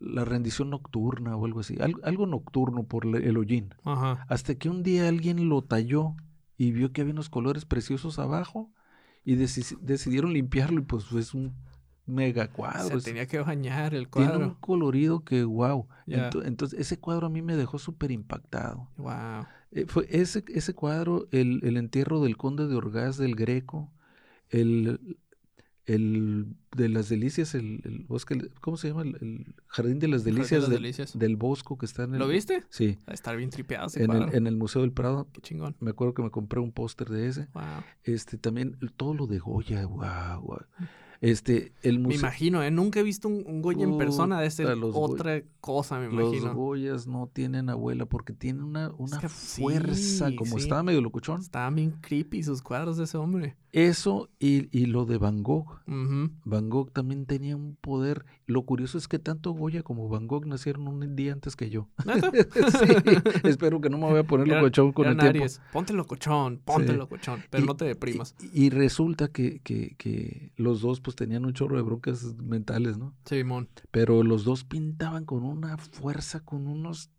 [0.00, 3.74] la rendición nocturna o algo así, algo, algo nocturno por el hollín.
[3.84, 4.26] Ajá.
[4.28, 6.16] Hasta que un día alguien lo talló
[6.56, 8.72] y vio que había unos colores preciosos abajo
[9.30, 11.52] y deci- decidieron limpiarlo y pues es un
[12.06, 12.98] mega cuadro.
[13.00, 14.56] Se tenía que bañar el tiene un cuadro.
[14.60, 15.86] colorido que wow.
[16.06, 18.88] Entonces ese cuadro a mí me dejó súper impactado.
[18.96, 19.46] Wow.
[19.72, 23.92] Eh, fue ese, ese cuadro, el, el entierro del conde de Orgaz del Greco,
[24.48, 25.16] el,
[25.94, 29.02] el de las delicias, el, el bosque, ¿cómo se llama?
[29.02, 31.18] El, el jardín de las de delicias, las del, delicias.
[31.18, 32.20] del Bosco que está en el...
[32.20, 32.62] ¿Lo viste?
[32.70, 35.28] Sí, A estar bien tripeado en el, en el Museo del Prado.
[35.32, 35.76] Qué chingón.
[35.80, 37.48] Me acuerdo que me compré un póster de ese.
[37.54, 37.64] Wow.
[38.04, 40.58] Este, también todo lo de Goya, wow, wow.
[41.20, 42.70] Este, el Me imagino, ¿eh?
[42.70, 46.06] Nunca he visto un, un Goya en persona de ser los Goy- otra cosa, me
[46.08, 46.54] Los imagino.
[46.54, 50.62] Goyas no tienen abuela porque tienen una, una que fuerza, sí, como sí.
[50.62, 51.40] estaba medio locuchón.
[51.42, 53.56] Estaban bien creepy sus cuadros de ese hombre.
[53.72, 55.80] Eso y, y lo de Van Gogh.
[55.86, 58.24] Van Gogh también tenía un poder.
[58.46, 61.86] Lo curioso es que tanto Goya como Van Gogh nacieron un día antes que yo.
[63.44, 65.44] Espero que no me voy a poner locochón con el tiempo.
[65.72, 68.34] Ponte locochón, ponte locochón, pero Y- no te deprimas.
[68.52, 72.98] Y, y resulta que, que, que los dos pues tenían un chorro de broncas mentales,
[72.98, 73.14] ¿no?
[73.24, 73.68] Simón.
[73.90, 77.10] Pero los dos pintaban con una fuerza, con unos...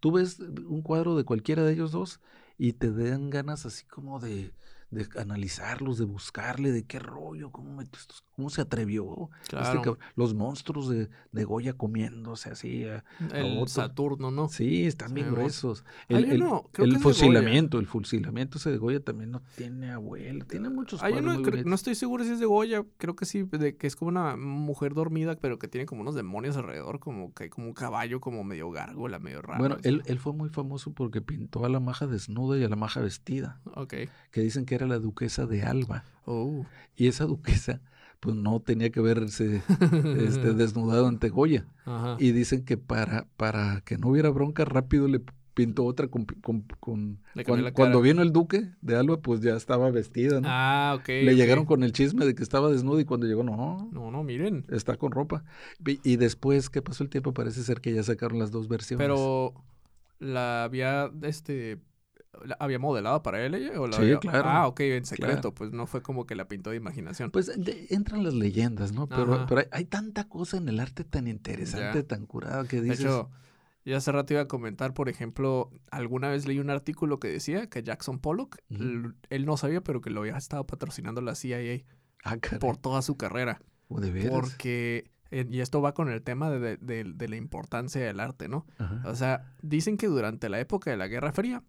[0.00, 2.20] Tú ves un cuadro de cualquiera de ellos dos
[2.58, 4.52] y te dan ganas así como de,
[4.90, 9.30] de analizarlos, de buscarle, de qué rollo, cómo, me- estos- cómo se atrevió.
[9.42, 9.98] este Claro.
[10.14, 12.84] los monstruos de, de Goya comiéndose así.
[12.84, 13.02] a-
[13.34, 13.68] el otro.
[13.68, 14.48] Saturno, ¿no?
[14.48, 15.84] Sí, están bien gruesos.
[16.08, 19.90] El, el- creo el que es fusilamiento, el fusilamiento ese de Goya también no tiene
[19.90, 20.44] abuela.
[20.44, 21.64] Tiene muchos creo- bonitos.
[21.64, 24.36] no estoy seguro si es de Goya, creo que sí, de que es como una
[24.36, 28.20] mujer dormida, pero que tiene como unos demonios alrededor, como que hay como un caballo
[28.20, 29.58] como medio gárgola, medio raro.
[29.60, 32.76] Bueno, él, él fue muy famoso porque pintó a la maja desnuda y a la
[32.76, 33.94] maja vestida, Ok.
[34.30, 36.04] que dicen que era la duquesa de Alba.
[36.26, 36.66] Oh.
[36.96, 37.80] Y esa duquesa,
[38.20, 39.62] pues no tenía que verse
[40.18, 41.66] este, desnudado ante Goya.
[41.84, 42.16] Ajá.
[42.18, 45.22] Y dicen que para, para que no hubiera bronca, rápido le
[45.56, 46.26] pintó otra con...
[47.74, 50.48] cuando, vino el duque de Alba, pues ya estaba vestida, ¿no?
[50.50, 51.08] Ah, ok.
[51.08, 54.22] le llegaron con el chisme de que estaba desnuda y cuando llegó, no, No, no,
[54.22, 54.66] miren.
[54.68, 55.44] está con ropa.
[55.86, 59.02] Y, y después que pasó el tiempo, parece ser que ya sacaron las dos versiones.
[59.02, 59.54] Pero
[60.18, 61.78] la había, este,
[62.44, 64.48] la había modelado para él ella o la Sí, había- claro.
[64.48, 65.54] Ah, ok, en secreto, Claro.
[65.54, 67.30] pues no fue como que la pintó de imaginación.
[67.30, 69.08] Pues de- entran las leyendas, ¿no?
[69.08, 72.06] Pero, hay, hay tanta cosa en el arte tan interesante, Ya.
[72.06, 73.00] tan curada que de dices...
[73.00, 73.30] hecho,
[73.84, 77.68] yo hace rato iba a comentar, por ejemplo, alguna vez leí un artículo que decía
[77.68, 81.84] que Jackson Pollock, él no sabía, pero que lo había estado patrocinando la CIA
[82.24, 83.60] ah, por toda su carrera.
[83.88, 84.30] ¿o de veras?
[84.32, 88.48] Porque, y esto va con el tema de, de- de- de la importancia del arte,
[88.48, 88.66] ¿no?
[88.78, 91.62] Ajá, O sea, dicen que durante la época de la Guerra Fría.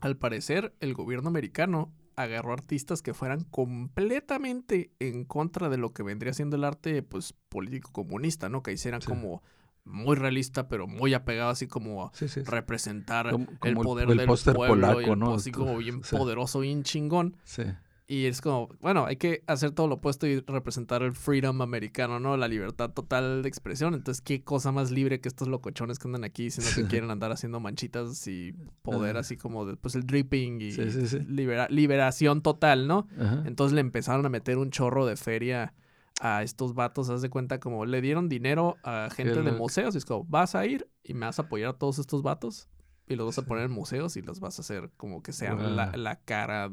[0.00, 6.02] Al parecer, el gobierno americano agarró artistas que fueran completamente en contra de lo que
[6.02, 8.62] vendría siendo el arte, pues, político comunista, ¿no?
[8.62, 9.08] Que hicieran Sí.
[9.08, 9.42] como
[9.84, 12.40] muy realista, pero muy apegado así como a Sí, sí.
[12.44, 12.50] sí.
[12.50, 15.34] representar Como- el como el- poder el del póster pueblo y polaco, el ¿no?
[15.34, 17.36] así como bien poderoso, bien chingón.
[17.44, 17.62] Sí.
[18.12, 22.18] Y es como, bueno, hay que hacer todo lo opuesto y representar el freedom americano,
[22.18, 22.36] ¿no?
[22.36, 23.94] La libertad total de expresión.
[23.94, 27.30] Entonces, qué cosa más libre que estos locochones que andan aquí diciendo que quieren andar
[27.30, 29.20] haciendo manchitas y poder Ajá.
[29.20, 31.20] así como después el dripping y Sí, sí, sí.
[31.20, 33.06] libera- liberación total, ¿no?
[33.16, 33.44] Ajá.
[33.46, 35.72] Entonces le empezaron a meter un chorro de feria
[36.20, 39.98] a estos vatos, haz de cuenta como le dieron dinero a gente de museos y
[39.98, 42.68] es como, vas a ir y me vas a apoyar a todos estos vatos
[43.06, 45.76] y los vas a poner en museos y los vas a hacer como que sean
[45.76, 46.68] la, cara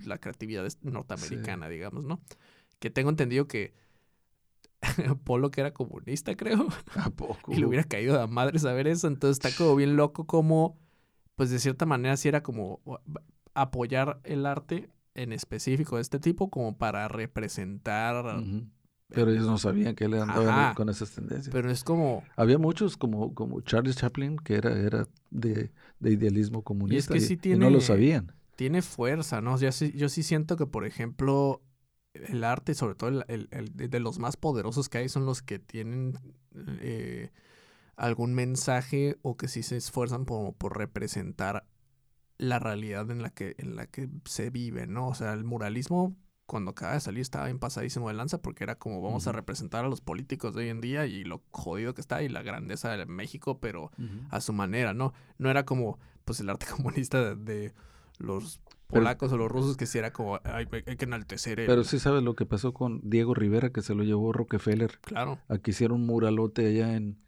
[0.00, 2.20] de la creatividad es- norteamericana, digamos, ¿no?
[2.78, 3.74] Que tengo entendido que
[5.24, 7.52] Polo, que era comunista, creo, ¿A poco?
[7.52, 9.08] y le hubiera caído a madre saber eso.
[9.08, 10.78] Entonces está como bien loco como,
[11.34, 12.80] pues de cierta manera sí era como
[13.54, 18.42] apoyar el arte en específico de este tipo como para representar.
[19.08, 20.74] Pero ellos no sabían que él andaba Ajá.
[20.74, 21.52] con esas tendencias.
[21.52, 22.24] Pero es como...
[22.36, 27.34] Había muchos como, como Charles Chaplin que era, era de, de idealismo comunista que sí
[27.34, 28.32] y no tiene- lo sabían.
[28.56, 29.58] Tiene fuerza, ¿no?
[29.58, 31.62] Yo sí, yo sí siento que, por ejemplo,
[32.14, 35.42] el arte, sobre todo el, el- el de los más poderosos que hay, son los
[35.42, 36.18] que tienen
[36.80, 37.30] eh,
[37.96, 41.66] algún mensaje o que sí se esfuerzan por, por representar
[42.38, 45.08] la realidad en la que en la que se vive, ¿no?
[45.08, 46.16] O sea, el muralismo
[46.46, 49.84] cuando acaba de salir estaba bien pasadísimo de lanza porque era como vamos a representar
[49.84, 52.90] a los políticos de hoy en día y lo jodido que está y la grandeza
[52.96, 53.90] de México, pero
[54.30, 55.12] a su manera, ¿no?
[55.38, 57.74] No era como, pues, el arte comunista de, de
[58.20, 61.60] los Pero- polacos o los rusos, que sí era como, "Ay, hay, hay que enaltecer
[61.60, 61.66] el...
[61.66, 65.38] Pero sí sabes lo que pasó con Diego Rivera, que se lo llevó Rockefeller Claro,
[65.48, 67.18] a que hiciera un muralote allá en,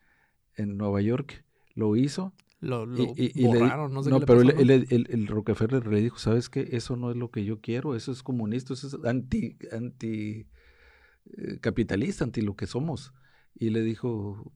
[0.56, 1.44] en Nueva York.
[1.74, 2.32] Lo hizo.
[2.60, 4.50] lo, lo y, y- y le di- borraron, no sé no, qué le pero pasó,
[4.50, 4.72] él- ¿no?
[4.74, 6.68] él- el, el Rockefeller le dijo, ¿sabes qué?
[6.72, 10.46] Eso no es lo que yo quiero, eso es comunista, eso es anti, anti
[11.36, 13.12] eh, capitalista, anti lo que somos.
[13.54, 14.52] Y le dijo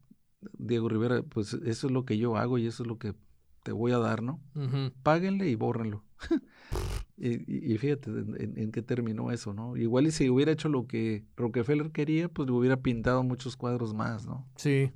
[0.59, 3.15] Diego Rivera, pues eso es lo que yo hago y eso es lo que
[3.63, 4.41] te voy a dar, ¿no?
[4.57, 4.93] Ujú.
[5.05, 6.03] Páguenle y bórrenlo.
[7.17, 9.77] y, fíjate en, en- en qué terminó eso, ¿no?
[9.77, 13.95] Igual y si hubiera hecho lo que Rockefeller quería, pues le hubiera pintado muchos cuadros
[13.95, 14.47] más, ¿no?
[14.57, 14.91] Sí.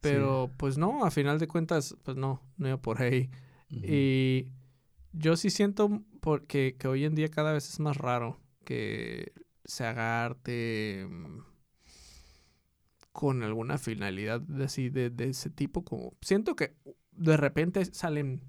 [0.00, 3.30] Pero, pues no, a final de cuentas, pues no, no iba por ahí.
[3.70, 4.46] Y
[5.12, 9.32] yo sí siento porque que hoy en día cada vez es más raro que
[9.64, 11.40] se haga arte mm,
[13.12, 16.74] con alguna finalidad así de, de ese tipo como siento que
[17.12, 18.42] de repente salen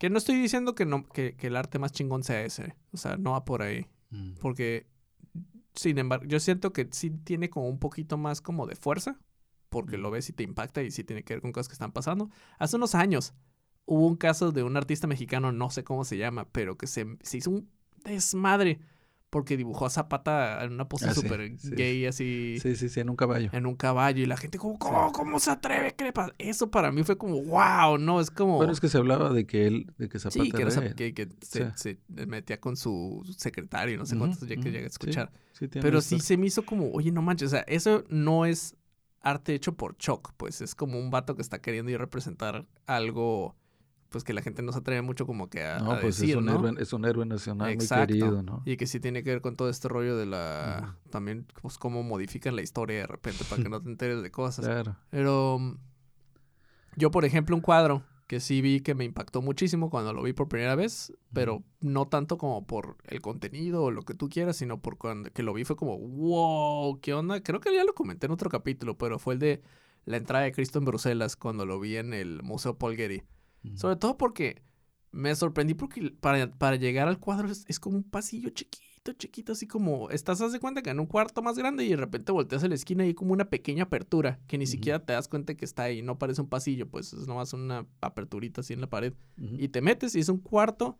[0.00, 2.96] que no estoy diciendo que no que, que el arte más chingón sea ese o
[2.96, 4.32] sea no va por ahí Mm.
[4.40, 4.88] porque
[5.76, 9.20] sin embargo yo siento que sí tiene como un poquito más como de fuerza
[9.68, 11.92] porque lo ves y te impacta y sí tiene que ver con cosas que están
[11.92, 12.28] pasando.
[12.58, 13.34] Hace unos años
[13.86, 17.06] hubo un caso de un artista mexicano, no sé cómo se llama, pero que se,
[17.22, 17.70] se hizo un
[18.02, 18.80] desmadre
[19.30, 21.74] porque dibujó a Zapata en una pose Ah, sí, súper sí.
[21.76, 23.50] gay así Sí, sí, sí, en un caballo.
[23.52, 25.94] en un caballo y la gente como, ¿cómo, cómo se atreve?
[25.94, 26.32] ¿Qué le pasa?
[26.38, 28.58] Eso para mí fue como, wow, no, es como...
[28.58, 30.94] Bueno, es que se hablaba de que él, de que Zapata sí, que, era él.
[30.94, 34.88] que, que se, metía con su secretario, no sé cuántos ya que ujú, llegué a
[34.88, 35.32] escuchar.
[35.52, 38.44] sí tiene Pero sí se me hizo como, oye, no manches, o sea, eso no
[38.46, 38.76] es
[39.22, 42.66] arte hecho por Choc, pues es como un vato que está queriendo ir a representar
[42.86, 43.56] algo,
[44.10, 46.30] pues que la gente no se atreve mucho como que a, No, a pues decir,
[46.30, 46.54] es, un ¿no?
[46.54, 48.12] héroe, es un héroe nacional Exacto.
[48.12, 48.62] muy querido, ¿no?
[48.66, 50.96] Y que sí tiene que ver con todo este rollo de la...
[51.10, 54.66] También, pues, cómo modifican la historia de repente para que no te enteres de cosas.
[54.66, 54.96] Claro.
[55.10, 55.78] Pero mm,
[56.96, 60.32] yo, por ejemplo, un cuadro que sí vi que me impactó muchísimo cuando lo vi
[60.32, 64.56] por primera vez, pero no tanto como por el contenido o lo que tú quieras,
[64.56, 67.42] sino por cuando que lo vi fue como, wow, ¿qué onda?
[67.42, 69.62] Creo que ya lo comenté en otro capítulo, pero fue el de
[70.04, 72.96] la entrada de Cristo en Bruselas cuando lo vi en el Museo Paul
[73.74, 74.62] Sobre todo porque
[75.12, 79.52] me sorprendí porque para, para llegar al cuadro es, es como un pasillo chiquito, chiquito,
[79.52, 82.32] así como estás, haz de cuenta que en un cuarto más grande y de repente
[82.32, 85.28] volteas a la esquina y hay como una pequeña apertura que ni siquiera te das
[85.28, 88.80] cuenta que está ahí, no parece un pasillo, pues es nomás una aperturita así en
[88.80, 89.14] la pared.
[89.36, 90.98] Y te metes y es un cuarto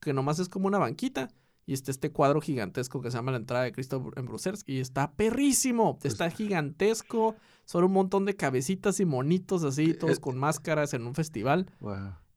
[0.00, 1.28] que nomás es como una banquita.
[1.68, 4.62] Y está este cuadro gigantesco que se llama La entrada de Cristo en Bruselas.
[4.64, 5.98] Y está perrísimo.
[5.98, 7.36] Pues Está gigantesco.
[7.66, 11.70] Son un montón de cabecitas y monitos así, todos eh, con máscaras en un festival.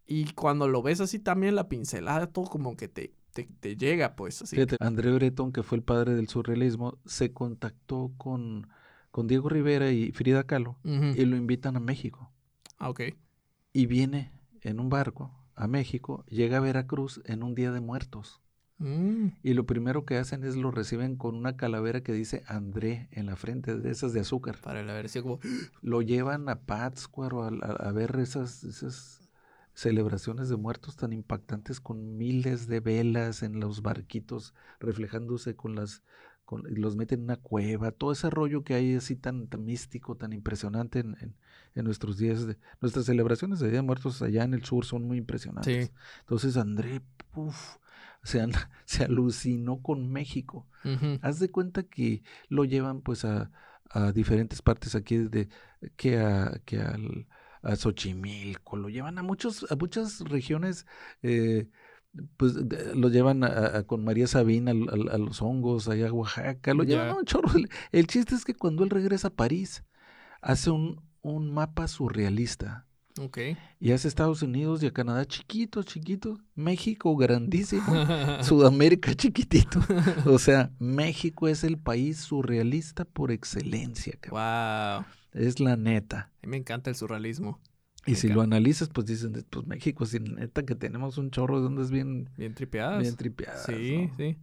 [0.06, 4.18] Y cuando lo ves así también, la pincelada, todo como que te, te, te llega,
[4.18, 4.58] pues así.
[4.58, 8.68] Fíjate, André Breton, que fue el padre del surrealismo, se contactó con,
[9.12, 12.34] con Diego Rivera y Frida Kahlo y lo invitan a México.
[12.80, 13.02] Ah, ok.
[13.72, 18.42] Y viene en un barco a México, llega a Veracruz en un día de muertos.
[18.82, 23.08] Mm, Y lo primero que hacen es lo reciben con una calavera que dice André
[23.12, 24.58] en la frente, de esas de azúcar.
[24.62, 25.40] para la versión como...
[25.82, 29.30] Lo llevan a Pátzcuaro a, a- a ver esas, esas
[29.74, 36.04] celebraciones de muertos tan impactantes con miles de velas en los barquitos reflejándose con las
[36.46, 39.64] con- y los meten en una cueva, todo ese rollo que hay así tan, tan
[39.64, 41.36] místico, tan impresionante en, en-
[41.76, 45.04] en nuestros días, de, nuestras celebraciones de Día de Muertos allá en el sur son
[45.08, 45.88] muy impresionantes.
[45.88, 45.94] Sí.
[46.22, 47.78] Entonces André, puf,
[48.86, 50.68] se, alucinó con México.
[51.22, 53.52] Haz de cuenta que lo llevan pues a,
[53.90, 55.48] a diferentes partes aquí de
[55.96, 57.28] que a que al
[57.64, 60.88] a Xochimilco, lo llevan a muchos a muchas regiones
[61.22, 61.70] eh,
[62.38, 66.74] pues de- lo llevan a, a- con María Sabina a, los hongos allá a Oaxaca,
[66.74, 67.50] lo llevan a un chorro.
[67.56, 69.84] El, el chiste es que cuando él regresa a París
[70.42, 72.88] hace un, un mapa surrealista
[73.20, 73.40] Ok.
[73.80, 76.40] Y hace Estados Unidos y a Canadá chiquito, chiquito.
[76.56, 77.84] México grandísimo.
[78.44, 79.80] Sudamérica chiquitito.
[80.26, 84.18] O sea, México es el país surrealista por excelencia.
[84.30, 85.06] Wow.
[85.34, 86.32] Es la neta.
[86.44, 87.60] A mí me encanta el surrealismo.
[88.06, 91.68] Y si lo analizas, pues dicen, pues México, sí, neta que tenemos un chorro de
[91.68, 92.30] ondas bien...
[92.36, 93.02] Bien tripeadas.
[93.02, 93.66] Bien tripeadas.
[93.66, 94.38] Sí, sí.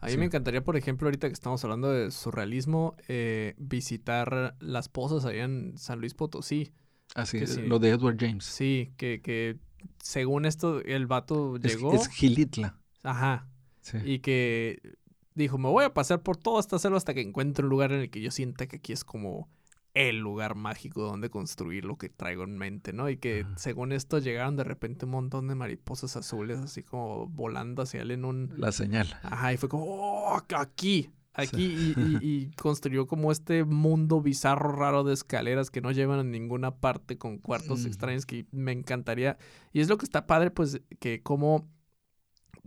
[0.00, 4.88] A mí me encantaría, por ejemplo, ahorita que estamos hablando de surrealismo, eh, visitar las
[4.88, 6.72] pozas allá en San Luis Potosí.
[7.14, 8.44] Así es, lo de Edward James.
[8.44, 9.58] Sí, que, que
[9.98, 11.94] según esto, el vato llegó...
[11.94, 12.78] Es, Gilitla.
[13.02, 13.48] Ajá.
[13.80, 13.98] Sí.
[14.04, 14.96] Y que
[15.34, 18.00] dijo, me voy a pasar por toda esta selva hasta que encuentre un lugar en
[18.00, 19.48] el que yo sienta que aquí es como
[19.94, 23.10] el lugar mágico donde construir lo que traigo en mente, ¿no?
[23.10, 27.82] Y que según esto llegaron de repente un montón de mariposas azules así como volando
[27.82, 28.54] hacia él en un...
[28.56, 29.18] La señal.
[29.22, 35.14] Ajá, y fue como, oh, aquí, aquí, y, construyó como este mundo bizarro, raro de
[35.14, 39.38] escaleras que no llevan a ninguna parte con cuartos extraños que me encantaría.
[39.72, 41.68] Y es lo que está padre, pues, que como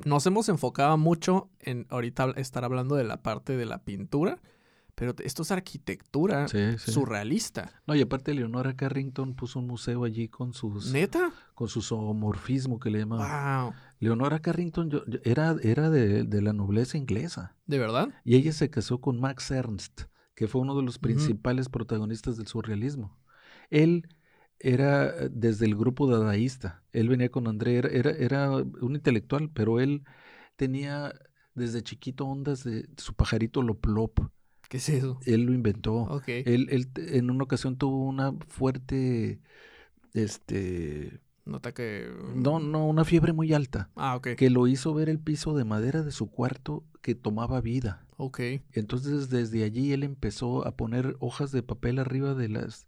[0.04, 4.42] nos hemos enfocado mucho en ahorita estar hablando de la parte de la pintura
[4.96, 7.72] pero esto es arquitectura surrealista.
[7.86, 10.92] No, y aparte Leonora Carrington puso un museo allí con sus...
[10.92, 11.34] ¿Neta?
[11.54, 13.66] Con su zoomorfismo que le llamaban.
[13.66, 13.74] Wow.
[14.00, 14.90] Leonora Carrington
[15.24, 17.56] era, era de, de, la nobleza inglesa.
[17.66, 18.10] ¿De verdad?
[18.24, 20.04] Y ella se casó con Max Ernst,
[20.34, 23.18] que fue uno de los principales protagonistas del surrealismo.
[23.70, 24.08] Él
[24.60, 26.84] era desde el grupo dadaísta.
[26.94, 30.04] Él venía con André, era, era un intelectual, pero él
[30.56, 31.14] tenía
[31.54, 34.20] desde chiquito ondas de su pajarito Loplop
[34.70, 35.20] ¿Qué es eso?
[35.26, 36.22] Él lo inventó.
[36.28, 39.40] Él, él en una ocasión tuvo una fuerte,
[40.14, 41.20] este...
[41.46, 42.10] Nota que...
[42.34, 43.92] No, no, una fiebre muy alta.
[43.96, 44.30] Ah, ok.
[44.36, 48.06] Que lo hizo ver el piso de madera de su cuarto que tomaba vida.
[48.18, 48.40] Ok.
[48.72, 52.88] Entonces desde allí él empezó a poner hojas de papel arriba de las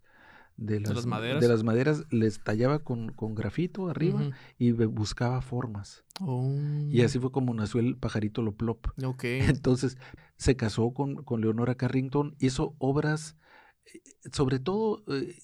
[0.58, 1.40] de las, maderas.
[1.40, 6.04] De las maderas les tallaba con, con grafito arriba y buscaba formas.
[6.20, 6.52] Oh.
[6.90, 8.88] Y así fue como nació el pajarito Loplop.
[9.02, 9.24] Ok.
[9.62, 9.96] Entonces
[10.36, 13.36] se casó con, con Leonora Carrington, hizo obras,
[13.86, 14.00] eh,
[14.32, 15.36] sobre todo eh,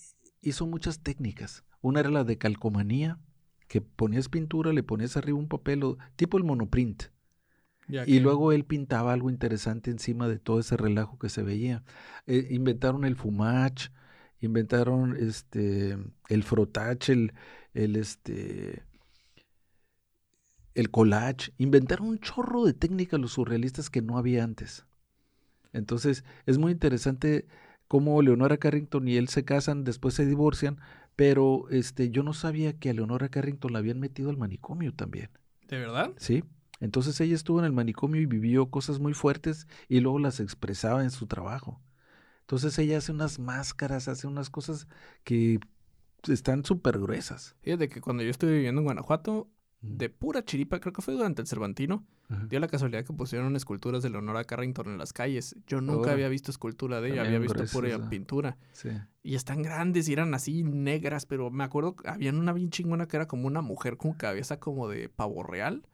[0.43, 1.65] hizo muchas técnicas.
[1.81, 3.21] Una era la de calcomanía,
[3.69, 7.05] que ponías pintura, le ponías arriba un papel, tipo el monoprint.
[7.89, 11.85] y luego él pintaba algo interesante encima de todo ese relajo que se veía.
[12.27, 13.91] Eh, inventaron el fumach,
[14.45, 15.97] inventaron este
[16.29, 17.33] el frotach, el,
[17.75, 18.83] el este
[20.75, 24.85] el collage, inventaron un chorro de técnicas los surrealistas que no había antes.
[25.73, 27.47] Entonces, es muy interesante
[27.89, 30.79] cómo Leonora Carrington y él se casan, después se divorcian,
[31.17, 35.31] pero este yo no sabía que a Leonora Carrington la habían metido al manicomio también.
[35.69, 36.13] ¿De verdad?
[36.17, 36.45] Sí.
[36.81, 41.03] Entonces ella estuvo en el manicomio y vivió cosas muy fuertes y luego las expresaba
[41.03, 41.81] en su trabajo.
[42.45, 44.87] Entonces ella hace unas máscaras, hace unas cosas
[45.25, 45.61] que
[46.29, 47.57] están súper gruesas.
[47.63, 49.49] Fíjate que cuando yo estuve viviendo en Guanajuato,
[49.87, 52.05] de pura chiripa, creo que fue durante el Cervantino,
[52.49, 55.57] dio la casualidad que pusieron esculturas de Leonora Carrington en las calles.
[55.67, 58.57] Yo nunca había visto escultura de ella, había visto pura pintura.
[59.23, 63.17] Y están grandes y eran así negras, pero me acuerdo, habían una bien chingona que
[63.17, 65.87] era como una mujer con cabeza como de pavo real.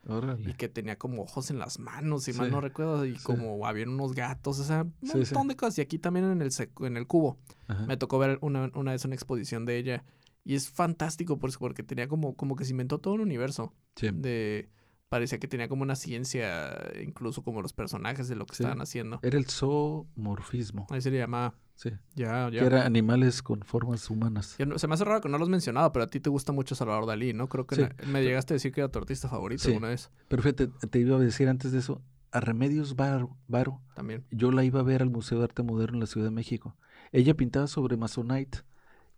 [0.51, 3.91] Y que tenía como ojos en las manos, si mal no recuerdo, y como habían
[3.91, 5.79] unos gatos, o sea, un montón de cosas.
[5.79, 6.51] Y aquí también en el,
[6.81, 7.39] en el cubo.
[7.87, 10.05] Me tocó ver una, una vez una exposición de ella
[10.45, 13.75] y es fantástico por porque tenía como, como que se inventó todo un universo.
[14.01, 14.71] De,
[15.09, 19.19] parecía que tenía como una ciencia, incluso como los personajes de lo que estaban haciendo.
[19.23, 20.87] Era el zoomorfismo.
[20.91, 21.55] Ahí se le llamaba.
[21.75, 21.91] Sí.
[22.15, 22.61] Ya, ya.
[22.61, 24.57] Que eran animales con formas humanas.
[24.77, 26.75] se me hace raro que no lo has mencionado, pero a ti te gusta mucho
[26.75, 27.49] Salvador Dalí, ¿no?
[27.49, 30.11] Creo que me llegaste a decir que era tu artista favorito alguna vez.
[30.29, 33.83] Pero fíjate, te iba a decir antes de eso, a Remedios Varo, Varo.
[33.95, 34.25] También.
[34.31, 36.77] Yo la iba a ver al Museo de Arte Moderno en la Ciudad de México.
[37.13, 38.61] Ella pintaba sobre Masonite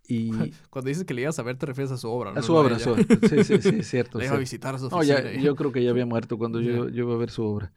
[0.07, 0.31] y
[0.71, 2.41] Cuando dices que le ibas a ver, te refieres a su obra, ¿no?
[2.41, 3.05] A su obra, su obra.
[3.29, 4.19] Sí, sí, sí, es cierto.
[4.19, 5.33] Le iba a visitar a su oficina.
[5.35, 7.73] yo creo que ya había muerto cuando yo, yo iba a ver su obra.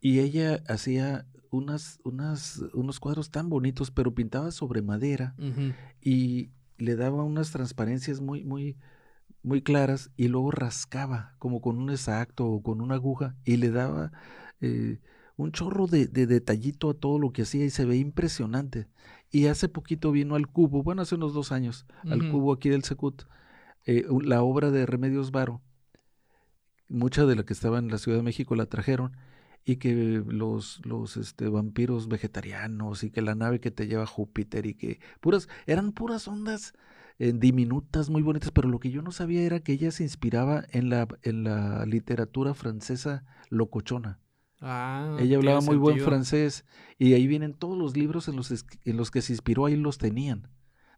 [0.00, 5.34] Y ella hacía unas, unas, unos cuadros tan bonitos, pero pintaba sobre madera
[6.00, 8.76] y le daba unas transparencias muy, muy,
[9.42, 13.70] muy claras y luego rascaba como con un exacto o con una aguja y le
[13.70, 14.12] daba
[14.60, 15.00] eh,
[15.36, 18.86] un chorro de, de, detallito a todo lo que hacía y se ve impresionante.
[19.30, 22.82] Y hace poquito vino al Cubo, bueno, hace unos dos años, al Cubo aquí del
[22.82, 23.22] Secut,
[23.86, 25.62] eh, la obra de Remedios Varo.
[26.88, 29.16] Mucha de la que estaba en la Ciudad de México la trajeron
[29.64, 34.06] y que los, los este, vampiros vegetarianos y que la nave que te lleva a
[34.06, 36.72] Júpiter y que puras, eran puras ondas
[37.18, 40.64] eh, diminutas, muy bonitas, pero lo que yo no sabía era que ella se inspiraba
[40.70, 44.18] en la, en la literatura francesa locochona.
[44.60, 46.64] Ah, Ella hablaba muy buen francés
[46.98, 48.50] y ahí vienen todos los libros en los,
[48.84, 50.48] en los que se inspiró, ahí los tenían.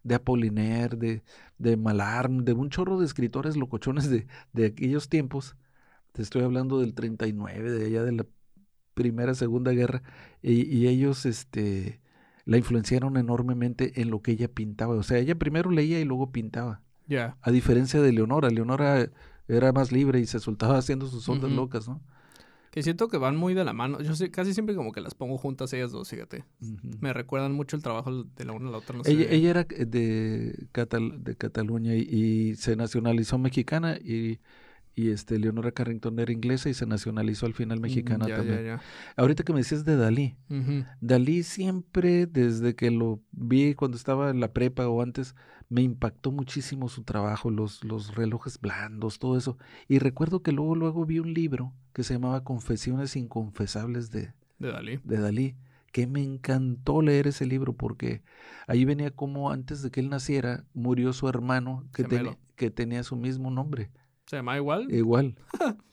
[0.03, 1.23] de Apollinaire, de,
[1.59, 5.55] de Malarme, de un chorro de escritores locochones de, de aquellos tiempos.
[6.11, 8.25] Te estoy hablando del 39, de allá de la
[8.93, 10.03] Primera, Segunda Guerra,
[10.41, 12.01] y, y ellos este,
[12.45, 14.95] la influenciaron enormemente en lo que ella pintaba.
[14.95, 16.81] O sea, ella primero leía y luego pintaba.
[17.41, 19.09] A diferencia de Leonora, Leonora
[19.47, 22.01] era más libre y se soltaba haciendo sus ondas locas, ¿no?
[22.73, 24.01] Que siento que van muy de la mano.
[24.01, 26.43] Yo sé, casi siempre como que las pongo juntas ellas dos, fíjate.
[27.01, 28.97] Me recuerdan mucho el trabajo de la una a la otra.
[28.97, 29.11] No sé.
[29.11, 34.39] Ella, ella era de, Catal- de Cataluña y, y se nacionalizó mexicana y,
[34.95, 38.65] y este Leonora Carrington era inglesa y se nacionalizó al final mexicana Mm, ya, también.
[38.65, 38.81] Ya,
[39.15, 40.35] Ahorita que me decías de Dalí.
[41.01, 45.35] Dalí siempre, desde que lo vi cuando estaba en la prepa o antes,
[45.69, 49.57] me impactó muchísimo su trabajo, los, los relojes blandos, todo eso.
[49.87, 54.71] Y recuerdo que luego, luego vi un libro que se llamaba Confesiones Inconfesables de, De
[54.71, 54.99] Dalí.
[55.03, 55.55] de Dalí,
[55.91, 58.21] que me encantó leer ese libro porque
[58.67, 63.01] ahí venía como antes de que él naciera, murió su hermano que, tenía que tenía
[63.03, 63.89] su mismo nombre,
[64.25, 64.91] ¿Se llama igual?
[64.93, 65.35] igual.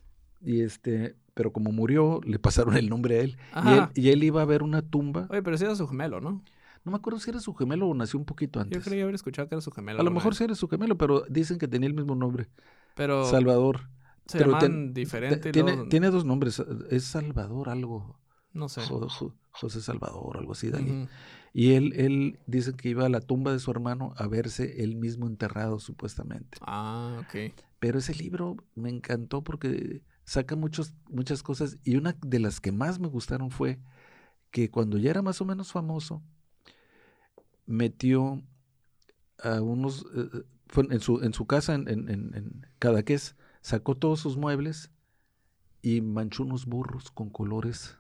[0.41, 3.37] y este, pero como murió, le pasaron el nombre a él.
[3.65, 5.27] Y él, y él iba a ver una tumba.
[5.31, 6.43] Oye, pero sí era su gemelo, ¿no?
[6.85, 8.83] No me acuerdo si era su gemelo o nació un poquito Yo antes.
[8.85, 10.01] creía haber escuchado que era su gemelo.
[10.01, 10.39] A lo mejor vez.
[10.39, 12.49] sí era su gemelo, pero dicen que tenía el mismo nombre.
[12.95, 13.91] Pero Salvador.
[14.27, 15.53] se pero llaman ten- diferente.
[15.53, 16.63] Tiene, luego- tiene dos nombres.
[16.89, 18.19] Es Salvador algo.
[18.55, 18.81] No sé.
[19.53, 20.91] José Salvador, algo así, Dalí.
[20.91, 21.09] Ujú.
[21.53, 24.97] Y él, él dicen que iba a la tumba de su hermano a verse él
[24.97, 26.59] mismo enterrado, supuestamente.
[26.61, 27.53] Ah, ok.
[27.81, 31.79] Pero ese libro me encantó porque saca muchos, muchas cosas.
[31.83, 33.81] Y una de las que más me gustaron fue
[34.51, 36.23] que cuando ya era más o menos famoso,
[37.67, 38.43] metió
[39.43, 40.07] a unos.
[40.15, 44.21] eh, eh, fue en, su, en su casa en, en, en- en Cadaqués, sacó todos
[44.21, 44.93] sus muebles
[45.83, 47.97] y manchó unos burros con colores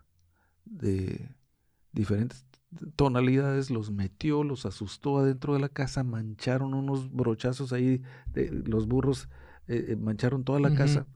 [0.64, 1.34] de
[1.92, 2.46] diferentes
[2.96, 8.86] tonalidades, los metió, los asustó adentro de la casa, mancharon unos brochazos ahí, de, los
[8.86, 9.28] burros
[9.66, 11.06] eh, eh, mancharon toda la casa,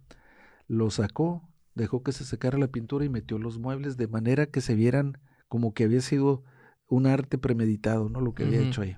[0.66, 4.61] lo sacó, dejó que se secara la pintura y metió los muebles de manera que
[4.61, 5.18] se vieran
[5.49, 6.43] como que había sido
[6.89, 8.20] un arte premeditado, ¿no?
[8.20, 8.97] Lo que había hecho ahí.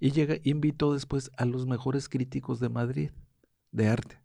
[0.00, 3.10] Y llega, invitó después a los mejores críticos de Madrid,
[3.72, 4.20] de arte.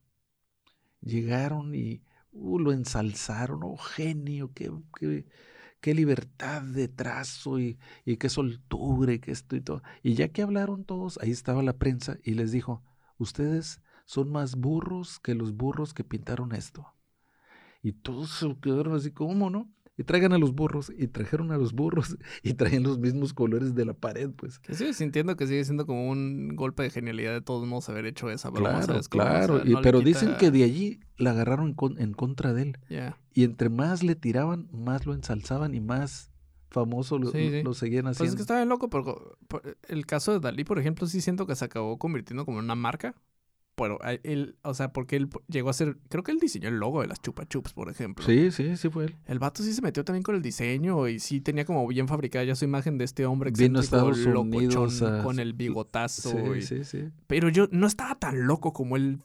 [1.02, 5.26] Llegaron y uh, lo ensalzaron, oh genio, qué, qué,
[5.84, 9.84] qué libertad de trazo y, y qué soltura y qué esto y todo.
[10.02, 12.82] Y ya que hablaron todos, ahí estaba la prensa y les dijo,
[13.18, 16.96] ustedes son más burros que los burros que pintaron esto.
[17.82, 19.70] Y todos se quedaron así, ¿cómo no?
[19.96, 23.76] Y traigan a los burros, y trajeron a los burros, y traían los mismos colores
[23.76, 24.58] de la pared, pues.
[24.60, 28.08] Que sigue sintiendo que sigue siendo como un golpe de genialidad de todos modos haber
[28.08, 28.70] hecho esa broma.
[28.72, 29.24] Claro, ¿sabes cómo?
[29.24, 29.58] O claro.
[29.62, 32.54] sea, y, no pero quita- dicen que de allí la agarraron en, con- en contra
[32.54, 32.78] de él.
[32.90, 33.20] Ya.
[33.34, 36.32] Y entre más le tiraban, más lo ensalzaban y más
[36.72, 37.62] famoso lo, Sí, sí.
[37.62, 38.32] lo seguían Pues haciendo.
[38.32, 39.38] es que está bien loco, pero
[39.90, 42.74] el caso de Dalí, por ejemplo, sí siento que se acabó convirtiendo como en una
[42.74, 43.14] marca.
[43.76, 47.02] Pero él, o sea, porque él llegó a ser, creo que él diseñó el logo
[47.02, 48.24] de las Chupa Chups, por ejemplo.
[48.24, 49.16] Sí, sí, sí fue él.
[49.26, 52.46] El vato sí se metió también con el diseño y sí tenía como bien fabricada
[52.46, 56.30] ya su imagen de este hombre Vino Estados locochón, Unidos a- con el bigotazo.
[56.30, 57.10] Sí, y- sí, sí.
[57.26, 59.20] Pero yo no estaba tan loco como él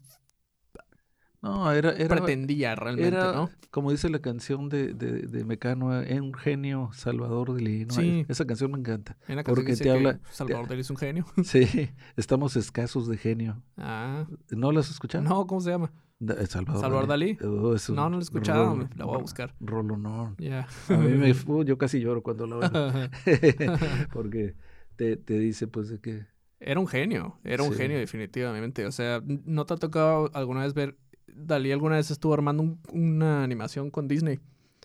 [1.41, 3.49] No, era, era, pretendía realmente, era ¿no?
[3.71, 7.85] como dice la canción de, de, de Mecano, eh, un genio Salvador Dalí.
[7.85, 7.95] ¿no?
[7.95, 8.27] Sí.
[8.29, 9.17] Esa canción me encanta.
[9.29, 11.25] En la canción porque te que habla- Salvador Dalí es un genio.
[11.45, 13.63] Sí, estamos escasos de genio.
[13.77, 15.23] Ah, ¿No las has escuchado?
[15.23, 15.93] no, ¿cómo se llama?
[16.21, 17.39] Eh, Salvador, Salvador Dalí.
[17.45, 19.55] Oh, es No, no lo he escuchado, rol- la voy a buscar.
[19.61, 20.35] Rolonón.
[20.39, 20.67] Ya.
[20.89, 22.57] A mí me, uh, yo casi lloro cuando la
[23.27, 24.09] oigo.
[24.13, 24.57] Porque
[24.97, 26.27] te, te dice pues de que
[26.59, 27.79] Era un genio, era un Sí.
[27.79, 28.85] genio definitivamente.
[28.87, 30.97] O sea, ¿no te ha tocado alguna vez ver?
[31.39, 34.39] Dalí alguna vez estuvo armando un- una animación con Disney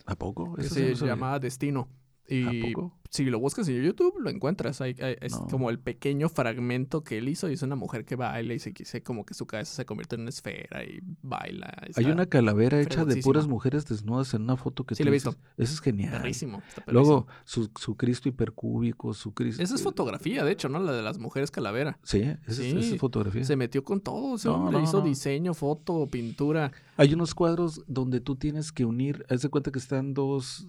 [0.06, 0.54] ¿a poco?
[0.54, 1.14] que Eso sí se sabía.
[1.14, 1.88] llamaba Destino.
[2.30, 2.92] ¿A poco?
[3.14, 4.80] Si lo buscas en YouTube, lo encuentras.
[4.80, 5.46] Hay, hay- es No.
[5.46, 7.48] como el pequeño fragmento que él hizo.
[7.48, 10.16] Y es una mujer que baila y se, se- como que su cabeza se convierte
[10.16, 11.72] en una esfera y baila.
[11.94, 15.10] Hay una calavera hecha de puras mujeres desnudas en una foto que Sí, tú la
[15.10, 16.10] he dices, Eso es genial.
[16.10, 19.62] perrísimo, está Luego su, su Cristo hipercúbico, su Cristo.
[19.62, 20.80] Esa es fotografía, de hecho, ¿no?
[20.80, 21.98] La de las mujeres calavera.
[22.02, 23.44] Sí, esa, es- esa Sí, es fotografía.
[23.44, 24.34] Se metió con todo.
[24.34, 26.72] Ese No, hombre no, hizo diseño, foto, pintura.
[26.96, 30.66] Hay unos cuadros donde tú tienes que unir, haz de cuenta que están dos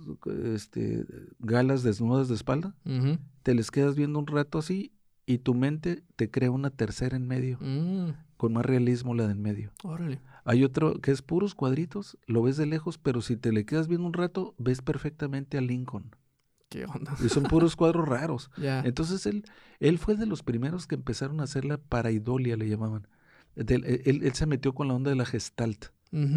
[0.54, 1.06] este,
[1.39, 2.75] galas desnudas de espalda,
[3.43, 4.91] te les quedas viendo un rato así
[5.25, 9.31] y tu mente te crea una tercera en medio, Mm, con más realismo la de
[9.33, 9.71] en medio.
[9.83, 10.19] órale.
[10.43, 13.88] Hay otro que es puros cuadritos, lo ves de lejos, pero si te le quedas
[13.88, 16.15] viendo un rato, ves perfectamente a Lincoln.
[16.69, 17.15] ¿Qué onda?
[17.23, 18.51] Y son puros cuadros raros.
[18.57, 18.81] Ya.
[18.81, 19.45] Entonces él,
[19.79, 23.07] él fue de los primeros que empezaron a hacer la paraidolia, le llamaban.
[23.55, 25.86] Del- él, él se metió con la onda de la gestalt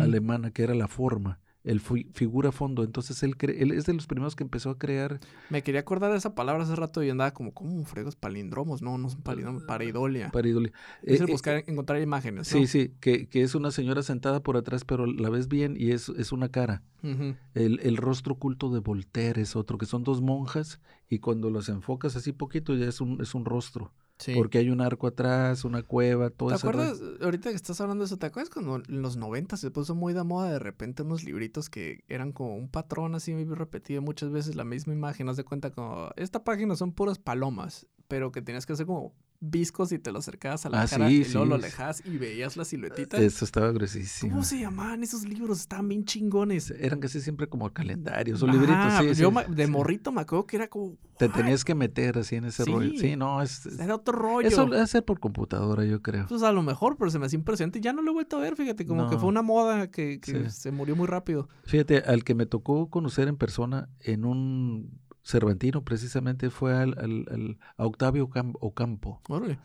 [0.01, 1.38] alemana, que era la forma.
[1.65, 2.85] El figura fondo.
[2.85, 5.21] Entonces él, él es de los primeros que empezó a crear.
[5.51, 8.83] Me quería acordar de esa palabra hace rato y andaba como, ¿cómo fregos palindromos?
[8.83, 10.31] No, no son palindromos, pareidolia.
[10.31, 10.73] Pareidolia.
[11.03, 12.49] Es eh, eh, buscar, encontrar imágenes.
[12.49, 15.91] Sí, sí, que, que, es una señora sentada por atrás, pero la ves bien y
[15.93, 16.83] es, es una cara.
[17.03, 21.69] el, el, rostro oculto de Voltaire es otro, que son dos monjas y cuando las
[21.69, 23.93] enfocas así poquito ya es un, es un rostro.
[24.35, 26.59] Porque hay un arco atrás, una cueva, todo eso.
[26.59, 29.71] ¿Te acuerdas, ahorita que estás hablando de eso, ¿te acuerdas cuando en los 90 se
[29.71, 34.03] puso muy de moda de repente unos libritos que eran como un patrón así repetido
[34.03, 35.29] muchas veces la misma imagen?
[35.29, 39.14] Haz de cuenta como, esta página son puras palomas, pero que tenías que hacer como
[39.41, 42.57] viscos y te lo acercabas a la ah, cara y luego lo alejas y veías
[42.57, 43.18] la siluetita.
[43.18, 44.32] Eso estaba gruesísimo.
[44.32, 45.61] ¿Cómo se llamaban esos libros?
[45.61, 46.70] Estaban bien chingones.
[46.70, 48.76] Eran casi siempre como calendarios o libritos.
[49.01, 50.97] Sí, yo de morrito me acuerdo que era como...
[51.18, 52.93] Te tenías que meter así en ese rollo.
[52.99, 53.66] Sí, no, es...
[53.78, 54.47] Era otro rollo.
[54.47, 56.26] Eso debe ser por computadora, yo creo.
[56.28, 57.80] Pues a lo mejor, pero se me hacía impresionante.
[57.80, 60.70] Ya no lo he vuelto a ver, fíjate, como que fue una moda que, se
[60.70, 61.49] murió muy rápido.
[61.64, 64.99] Fíjate, al que me tocó conocer en persona en un
[65.29, 69.20] Cervantino precisamente fue al, al, a Octavio Ocampo.
[69.29, 69.59] Órale.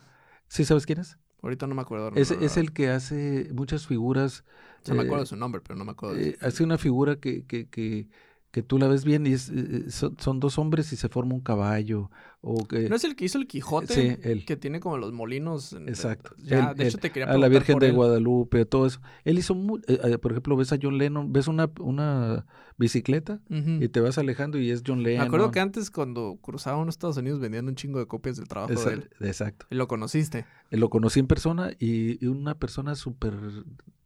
[0.46, 1.18] ¿Sí sabes quién es?
[1.40, 2.12] Ahorita no me acuerdo.
[2.16, 4.44] es, es, el que hace muchas figuras.
[4.82, 6.16] Se me acuerdo de su nombre, pero no me acuerdo.
[6.16, 8.08] De eh, hace una figura que, que, que,
[8.54, 11.40] que tú la ves bien y es, eh, son, dos hombres y se forma un
[11.40, 12.08] caballo.
[12.40, 13.92] O que, ¿No es el que hizo el Quijote?
[13.92, 14.44] Sí, él.
[14.44, 15.72] Que tiene como los molinos.
[15.72, 16.36] Exacto.
[16.38, 19.00] Ya, de hecho, te quería A la Virgen de Guadalupe, todo eso.
[19.24, 19.56] Él hizo,
[19.88, 22.46] eh, por ejemplo, ves a John Lennon, ves una, una
[22.76, 25.22] bicicleta y te vas alejando y es John Lennon.
[25.22, 28.46] Me acuerdo que antes cuando cruzaban los Estados Unidos vendían un chingo de copias del
[28.46, 29.10] trabajo de él.
[29.18, 29.66] Exacto.
[29.68, 30.46] ¿Y lo conociste?
[30.70, 33.34] Lo conocí en persona y, y una persona súper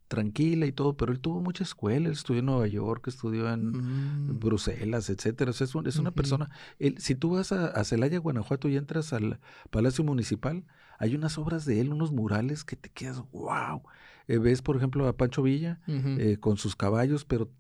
[0.09, 3.69] tranquila y todo, pero él tuvo mucha escuela, él estudió en Nueva York, estudió en
[3.69, 4.41] mm.
[4.41, 5.51] Bruselas, etcétera.
[5.51, 6.51] O sea, es, una persona.
[6.97, 9.39] si tú vas a, Celaya, Guanajuato, y entras al
[9.71, 10.65] Palacio Municipal,
[10.99, 13.83] hay unas obras de él, unos murales que te quedas, wow.
[14.27, 17.51] Eh, ves, por ejemplo, a Pancho Villa eh, con sus caballos, pero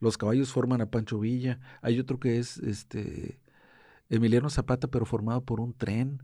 [0.00, 1.60] los caballos forman a Pancho Villa.
[1.82, 3.40] Hay otro que es este
[4.08, 6.22] Emiliano Zapata, pero formado por un tren.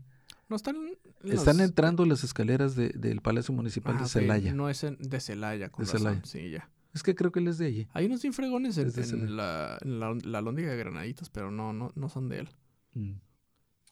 [0.49, 0.75] No están
[1.23, 4.53] están entrando las escaleras del Palacio Municipal de ah, Celaya.
[4.53, 6.21] No es de Celaya, con de Celaya.
[6.23, 6.69] Sí, ya.
[6.93, 7.87] Es que creo que él es de allí.
[7.93, 12.39] Hay unos infregones en, la, la, Lóndiga de Granaditos, pero no, no, no son de
[12.39, 12.49] él.
[12.93, 13.19] Mm.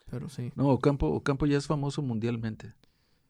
[0.10, 0.52] Pero sí.
[0.56, 2.74] No, Ocampo, Ocampo ya es famoso mundialmente.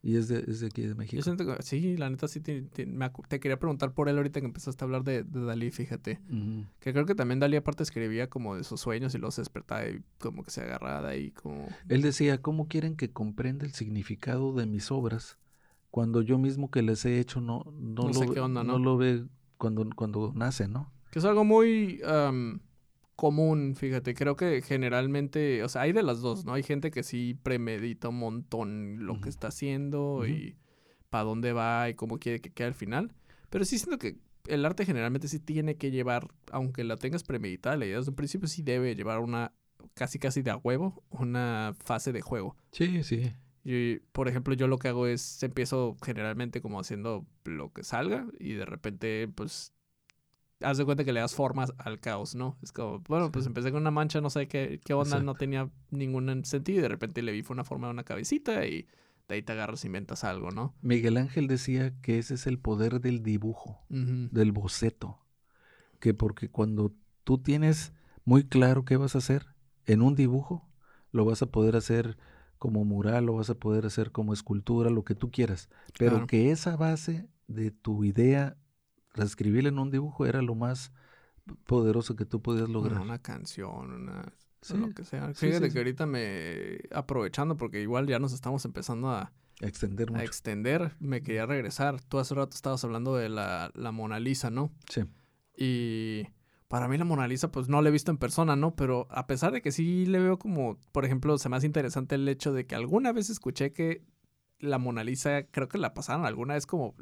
[0.06, 1.24] Y es de, es de aquí, de México.
[1.62, 2.70] sí, la neta sí, te,
[3.39, 6.20] quería preguntar por él ahorita que empezaste a hablar de, Dalí, fíjate.
[6.80, 10.03] Que creo que también Dalí aparte escribía como de sus sueños y los despertaba y
[10.20, 11.68] como que se agarraba ahí como...
[11.89, 15.39] Él decía, ¿cómo quieren que comprenda el significado de mis obras
[15.89, 18.78] cuando yo mismo que les he hecho no, no, lo, ¿no?
[18.78, 19.26] lo ve
[19.58, 20.93] cuando, cuando nace, ¿no?
[21.10, 21.99] Que es algo muy
[23.16, 24.13] común, fíjate.
[24.13, 26.53] Creo que generalmente, o sea, hay de las dos, ¿no?
[26.53, 30.57] Hay gente que sí premedita un montón lo que está haciendo y
[31.09, 33.13] para dónde va y cómo quiere que quede al final.
[33.49, 37.78] Pero sí siento que el arte generalmente sí tiene que llevar, aunque la tengas premeditada,
[37.78, 39.53] la idea desde un principio sí debe llevar una,
[39.93, 42.55] casi casi de a huevo, una fase de juego.
[42.72, 43.32] Sí, sí.
[43.63, 48.28] Y, por ejemplo, yo lo que hago es, empiezo generalmente como haciendo lo que salga
[48.39, 49.74] y de repente, pues,
[50.62, 52.58] haz de cuenta que le das formas al caos, ¿no?
[52.62, 55.70] Es como, bueno, pues empecé con una mancha, no sé qué, qué onda, no tenía
[55.91, 58.88] ningún sentido y de repente le vi fue una forma de una cabecita y
[59.28, 60.76] de ahí te agarras y inventas algo, ¿no?
[60.82, 65.20] Miguel Ángel decía que ese es el poder del dibujo, del boceto,
[65.99, 66.93] que porque cuando
[67.24, 67.93] tú tienes
[68.24, 69.47] muy claro qué vas a hacer
[69.86, 70.68] en un dibujo,
[71.12, 72.18] lo vas a poder hacer
[72.58, 76.51] como mural, lo vas a poder hacer como escultura, lo que tú quieras, pero que
[76.51, 78.58] esa base de tu idea
[79.24, 80.91] escribirla en un dibujo era lo más
[81.66, 82.99] poderoso que tú podías lograr.
[82.99, 84.34] Una canción, una...
[84.74, 85.34] lo que sea.
[85.34, 86.80] Fíjate que ahorita me...
[86.91, 89.32] Aprovechando, porque igual ya nos estamos empezando a...
[89.61, 90.22] Extender mucho.
[90.22, 90.95] A extender.
[90.99, 92.01] Me quería regresar.
[92.01, 94.74] Tú hace rato estabas hablando de la, la Mona Lisa, ¿no?
[94.89, 95.03] Sí.
[95.57, 96.28] Y
[96.68, 98.76] para mí la Mona Lisa, pues no la he visto en persona, ¿no?
[98.76, 102.16] Pero a pesar de que sí le veo como, por ejemplo, se me hace interesante
[102.16, 104.03] el hecho de que alguna vez escuché que
[104.59, 106.95] la Mona Lisa, creo que la pasaron alguna vez como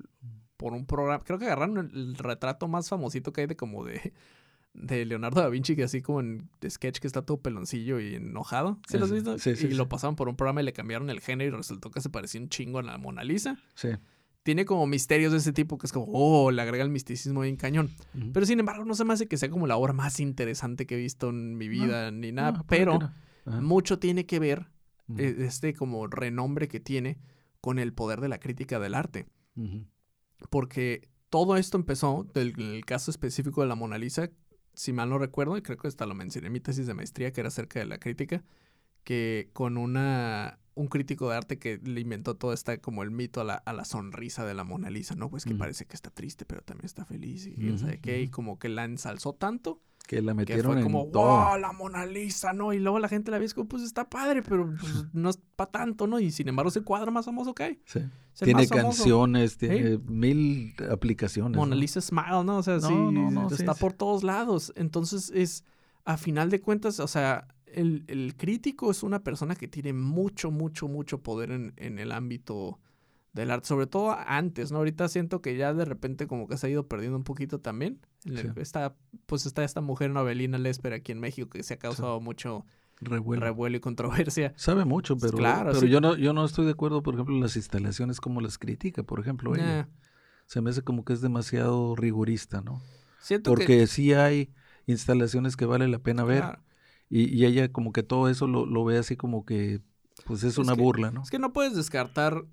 [0.64, 1.22] por un programa.
[1.26, 4.14] Creo que agarraron el, retrato más famosito que hay de como de,
[4.74, 8.80] de Leonardo da Vinci, que así como en sketch que está todo peloncillo y enojado.
[8.88, 9.38] ¿Sí lo has visto?
[9.40, 11.92] Sí, sí, y lo pasaron por un programa y le cambiaron el género y resultó
[11.92, 13.60] que se parecía un chingo a la Mona Lisa.
[13.76, 13.90] Sí.
[14.44, 17.58] Tiene como misterios de ese tipo que es como, oh, le agrega el misticismo bien
[17.58, 17.90] cañón.
[18.32, 20.96] Pero sin embargo, no se me hace que sea como la obra más interesante que
[20.96, 22.64] he visto en mi vida ni nada.
[22.70, 23.00] pero
[23.46, 24.68] mucho tiene que ver,
[25.18, 27.18] eh, este como renombre que tiene,
[27.60, 29.28] con el poder de la crítica del arte
[30.50, 34.30] porque todo esto empezó, del el caso específico de la Mona Lisa,
[34.74, 37.32] si mal no recuerdo, y creo que hasta lo mencioné en mi tesis de maestría,
[37.32, 38.44] que era acerca de la crítica,
[39.04, 43.42] que con una un crítico de arte que le inventó todo esta como el mito
[43.42, 45.30] a la, a la sonrisa de la Mona Lisa, ¿no?
[45.30, 48.22] Pues que parece que está triste, pero también está feliz y quién Ujú, sabe qué,
[48.22, 51.24] y como que la ensalzó tanto Que la que metieron fue en como, todo.
[51.24, 52.74] wow, la Mona Lisa, ¿no?
[52.74, 55.72] Y luego la gente la ve como, pues está padre, pero pues, no es para
[55.72, 56.20] tanto, ¿no?
[56.20, 57.80] Y sin embargo es el cuadro más famoso que hay.
[57.86, 58.02] Sí.
[58.44, 58.88] Tiene famoso.
[58.98, 61.56] canciones, tiene mil aplicaciones.
[61.56, 61.80] Mona ¿no?
[61.82, 62.58] Lisa Smile, ¿no?
[62.58, 63.80] O sea, No, sí, no, no, está sí.
[63.80, 64.74] por todos lados.
[64.76, 65.64] Entonces es,
[66.04, 70.52] a final de cuentas, o sea, el, el crítico es una persona que tiene mucho,
[70.52, 72.80] mucho, mucho poder en, en el ámbito
[73.34, 74.78] del arte, sobre todo antes, ¿no?
[74.78, 78.00] Ahorita siento que ya de repente como que se ha ido perdiendo un poquito también.
[78.24, 78.34] Sí.
[78.58, 82.66] Está, pues está esta mujer Novelina Lesper aquí en México que se ha causado mucho
[83.02, 83.42] Revuelo.
[83.42, 84.54] revuelo y controversia.
[84.56, 85.90] Sabe mucho, pero, Claro, pero sí.
[85.90, 89.02] yo no yo no estoy de acuerdo, por ejemplo, en las instalaciones como las critica,
[89.04, 89.84] por ejemplo, ella.
[89.84, 89.86] Nah,
[90.46, 92.82] Se me hace como que es demasiado rigurista, ¿no?
[93.20, 93.88] siento Porque que...
[93.88, 94.52] sí hay
[94.86, 96.62] instalaciones que vale la pena ver claro.
[97.10, 99.82] y, y ella como que todo eso lo, lo ve así como que
[100.26, 101.24] pues es Es una que- burla, ¿no?
[101.24, 102.46] Es que no puedes descartar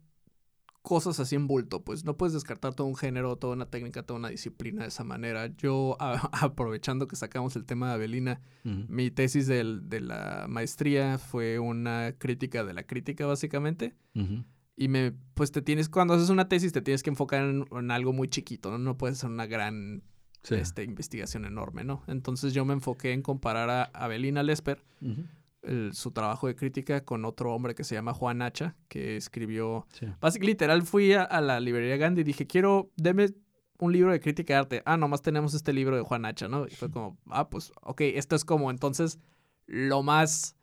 [0.82, 4.18] cosas así en bulto, pues no puedes descartar todo un género, toda una técnica, toda
[4.18, 5.46] una disciplina de esa manera.
[5.56, 8.84] Yo, a- aprovechando que sacamos el tema de Avelina, Ujú.
[8.88, 13.94] mi tesis del- de la maestría fue una crítica de la crítica, básicamente.
[14.76, 17.90] Y me, pues te tienes, cuando haces una tesis, te tienes que enfocar en, en
[17.90, 18.78] algo muy chiquito, ¿no?
[18.78, 20.02] No puedes hacer una gran
[20.42, 20.54] Sí.
[20.54, 22.02] este, investigación enorme, ¿no?
[22.06, 25.24] Entonces yo me enfoqué en comparar a Avelina Lesper Ujú.
[25.62, 29.86] El- su trabajo de crítica con otro hombre que se llama Juan Hacha, que escribió...
[29.92, 30.06] Sí.
[30.20, 33.28] Básicamente, literal, fui a, a la librería Gandhi y dije, quiero, deme
[33.78, 34.82] un libro de crítica de arte.
[34.84, 36.66] Ah, nomás tenemos este libro de Juan Hacha, ¿no?
[36.66, 39.18] Y fue como, ah, pues, ok, esto es como entonces
[39.66, 40.56] lo más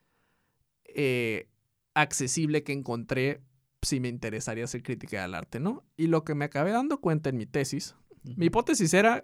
[0.86, 1.48] eh,
[1.94, 3.42] accesible que encontré
[3.82, 5.84] si me interesaría hacer crítica del arte, ¿no?
[5.96, 9.24] Y lo que me acabé dando cuenta en mi tesis, mi hipótesis era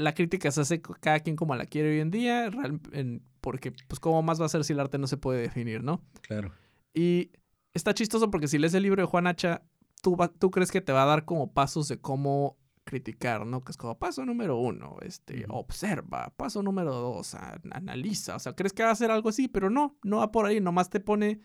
[0.00, 3.72] la crítica se hace cada quien como la quiere hoy en día, real- en- porque
[3.88, 6.02] pues cómo más va a ser si el arte no se puede definir, ¿no?
[6.22, 6.52] Claro.
[6.94, 7.30] Y
[7.74, 9.62] está chistoso porque si lees el libro de Juan Hacha,
[10.02, 13.62] tú, va- tú crees que te va a dar como pasos de cómo criticar, ¿no?
[13.62, 17.34] Que es como paso número uno, este, observa, paso número dos,
[17.70, 20.46] analiza, o sea, crees que va a hacer algo así, pero no, no va por
[20.46, 21.40] ahí, nomás te pone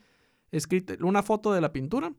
[0.52, 2.14] escrita una foto de la pintura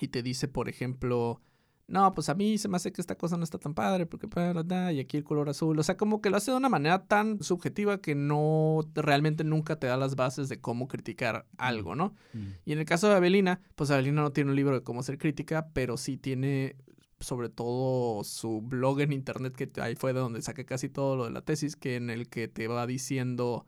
[0.00, 1.40] y te dice, por ejemplo,
[1.88, 4.28] no, pues a mí se me hace que esta cosa no está tan padre porque
[4.92, 7.42] y aquí el color azul, o sea, como que lo hace de una manera tan
[7.42, 12.14] subjetiva que no realmente nunca te da las bases de cómo criticar algo, ¿no?
[12.34, 12.44] Ujú.
[12.66, 15.16] Y en el caso de Avelina, pues Avelina no tiene un libro de cómo hacer
[15.16, 16.76] crítica, pero sí tiene
[17.20, 21.24] sobre todo su blog en internet, que ahí fue de donde saqué casi todo lo
[21.24, 23.66] de la tesis, que en el que te va diciendo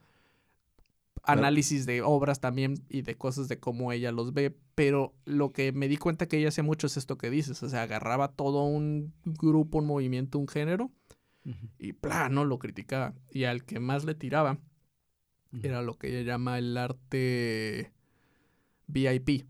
[1.22, 5.72] análisis de obras también y de cosas de cómo ella los ve, pero lo que
[5.72, 8.64] me di cuenta que ella hacía mucho es esto que dices, o sea, agarraba todo
[8.64, 10.90] un grupo, un movimiento, un género
[11.44, 11.68] Ujú.
[11.78, 14.58] y plano lo criticaba y al que más le tiraba
[15.52, 15.60] Ujú.
[15.66, 17.92] era lo que ella llama el arte
[18.86, 19.46] VIP,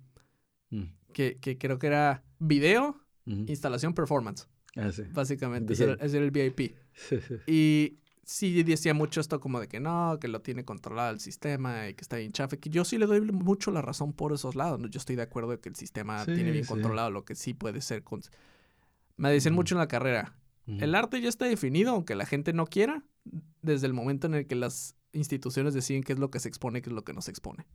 [0.71, 0.87] Ujú.
[1.13, 2.97] que, que creo que era video,
[3.27, 5.03] instalación, performance, Ah, sí.
[5.13, 6.75] básicamente, ese era, ese era el VIP.
[7.47, 7.99] Y
[8.31, 11.95] sí decía mucho esto como de que no, que lo tiene controlado el sistema y
[11.95, 14.79] que está bien chafe, que yo sí le doy mucho la razón por esos lados,
[14.79, 14.87] ¿no?
[14.89, 16.69] Yo estoy de acuerdo de que el sistema Sí, tiene bien sí.
[16.71, 18.05] controlado lo que sí puede ser.
[18.05, 18.23] con-
[19.17, 22.67] Me decían mucho en la carrera, el arte ya está definido, aunque la gente no
[22.67, 23.03] quiera,
[23.63, 26.81] desde el momento en el que las instituciones deciden qué es lo que se expone,
[26.83, 27.67] qué es lo que no se expone.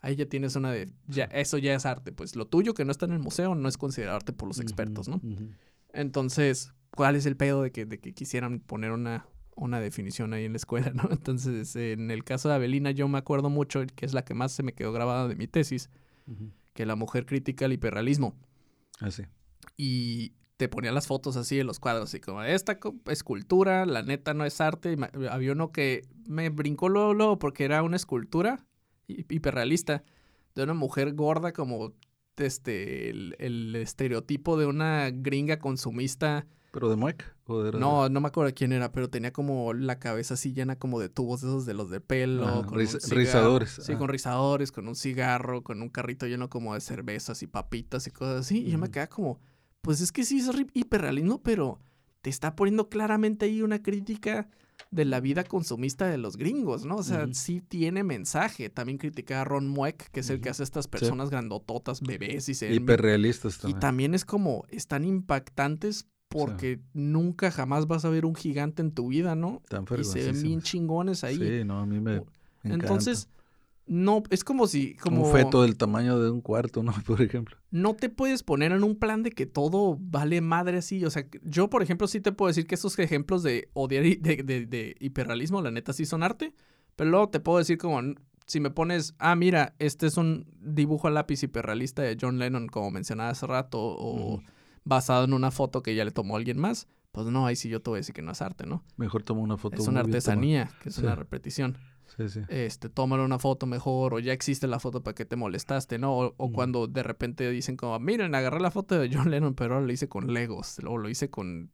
[0.00, 2.90] Ahí ya tienes una de, ya, eso ya es arte, pues lo tuyo que no
[2.90, 5.20] está en el museo no es considerado arte por los expertos, ¿no?
[5.92, 9.26] Entonces, ¿cuál es el pedo de que, de que quisieran poner una,
[9.56, 11.08] una definición ahí en la escuela, no?
[11.10, 14.52] Entonces, en el caso de Avelina, yo me acuerdo mucho, que es la que más
[14.52, 15.90] se me quedó grabada de mi tesis,
[16.72, 18.34] que la mujer critica el hiperrealismo.
[19.00, 19.24] Ah, sí.
[19.76, 24.34] Y te ponía las fotos así de los cuadros, así como, esta escultura, la neta
[24.34, 24.92] no es arte.
[24.94, 28.64] Y había uno que me brincó luego, luego porque era una escultura
[29.08, 30.04] hi- hiperrealista
[30.54, 31.92] de una mujer gorda como
[32.36, 36.46] este el, el estereotipo de una gringa consumista.
[36.74, 37.24] ¿Pero de Mueca?
[37.46, 40.76] ¿O de No, no me acuerdo quién era, pero tenía como la cabeza así llena
[40.76, 42.46] como de tubos esos de los de pelo.
[42.48, 43.20] Ajá, con riz- un cigarro.
[43.20, 47.46] rizadores, Sí, con rizadores, con un cigarro, con un carrito lleno como de cervezas y
[47.46, 48.58] papitas y cosas así.
[48.66, 49.38] Y yo me quedaba como,
[49.82, 51.78] pues es que sí es hiperrealismo, pero
[52.22, 54.48] te está poniendo claramente ahí una crítica
[54.90, 56.96] de la vida consumista de los gringos, ¿no?
[56.96, 58.70] O sea, sí tiene mensaje.
[58.70, 62.54] También criticaba a Ron Mueck, que es el que hace estas personas grandototas, bebés y
[62.54, 63.80] se Hiperrealistas y también.
[63.80, 66.06] también es como, están impactantes
[66.38, 69.62] porque nunca jamás vas a ver un gigante en tu vida, ¿no?
[69.68, 71.36] Tan Y se ven bien chingones ahí.
[71.36, 72.22] Sí, no, a mí me,
[72.62, 73.28] me Entonces,
[73.86, 76.92] no, es como si, como Un feto del tamaño de un cuarto, ¿no?
[77.06, 77.56] Por ejemplo.
[77.70, 81.04] no te puedes poner en un plan de que todo vale madre así.
[81.04, 84.16] O sea, yo, por ejemplo, sí te puedo decir que esos ejemplos de odiar y
[84.16, 86.54] de, de- de hiperrealismo, la neta, sí son arte.
[86.96, 88.00] Pero luego te puedo decir como,
[88.46, 92.68] si me pones, ah, mira, este es un dibujo a lápiz hiperrealista de John Lennon,
[92.68, 94.40] como mencionaba hace rato, o
[94.84, 97.80] basado en una foto que ya le tomó alguien más, pues no, ahí sí yo
[97.80, 98.82] te voy a decir que no es arte, ¿no?
[98.96, 99.80] Mejor toma una foto.
[99.80, 101.78] Es una artesanía, que es una repetición.
[102.16, 102.40] Sí, sí.
[102.48, 106.34] Este, tómale una foto mejor, o ya existe la foto para que te molestaste, ¿no?
[106.36, 109.86] O, cuando de repente dicen como, miren, agarré la foto de John Lennon, pero ahora
[109.86, 111.70] lo hice con Legos, o lo hice con,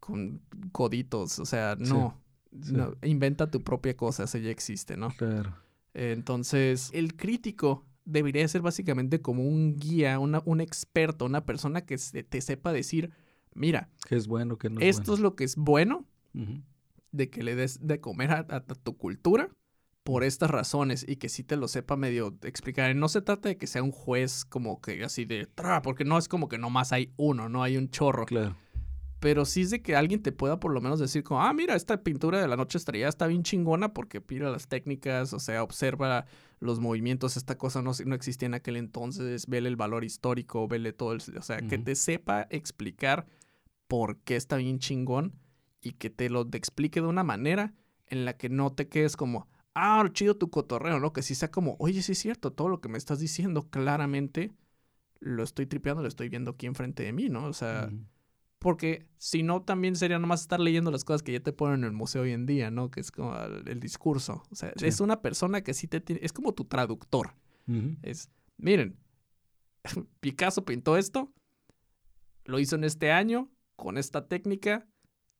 [0.00, 0.40] con
[0.72, 2.20] coditos, o sea, no.
[2.52, 2.94] no.
[3.02, 5.10] Inventa tu propia cosa, esa ya existe, ¿no?
[5.10, 5.54] Claro.
[5.92, 11.98] Entonces, el crítico debería ser básicamente como un guía, una, un experto, una persona que
[11.98, 13.10] te sepa decir,
[13.54, 16.06] mira, ¿qué es bueno, qué no es esto es lo que es bueno
[17.12, 19.50] de que le des de comer a, tu cultura
[20.02, 22.94] por estas razones y que sí te lo sepa medio explicar.
[22.94, 25.48] no se trata de que sea un juez como que así de,
[25.82, 28.24] porque no es como que nomás hay uno, no hay un chorro.
[28.26, 28.56] Claro
[29.20, 31.74] pero sí es de que alguien te pueda por lo menos decir como, ah, mira,
[31.74, 35.62] esta pintura de la noche estrellada está bien chingona porque mira las técnicas, o sea,
[35.62, 36.26] observa
[36.60, 40.92] los movimientos, esta cosa no, no existía en aquel entonces, vele el valor histórico, vele
[40.92, 43.26] todo, el, o sea, que te sepa explicar
[43.88, 45.34] por qué está bien chingón
[45.80, 47.74] y que te lo explique de una manera
[48.08, 51.12] en la que no te quedes como, ah, chido tu cotorreo, ¿no?
[51.12, 54.52] Que sí sea como, oye, sí es cierto, todo lo que me estás diciendo claramente
[55.20, 57.46] lo estoy tripeando, lo estoy viendo aquí enfrente de mí, ¿no?
[57.46, 57.90] O sea...
[58.58, 61.84] Porque si no, también sería nomás estar leyendo las cosas que ya te ponen en
[61.84, 62.90] el museo hoy en día, ¿no?
[62.90, 64.42] Que es como el, discurso.
[64.50, 66.20] O sea, es una persona que sí te tiene.
[66.24, 67.34] Es como tu traductor.
[68.02, 68.96] Es, miren,
[70.20, 71.32] Picasso pintó esto,
[72.44, 74.86] lo hizo en este año, con esta técnica,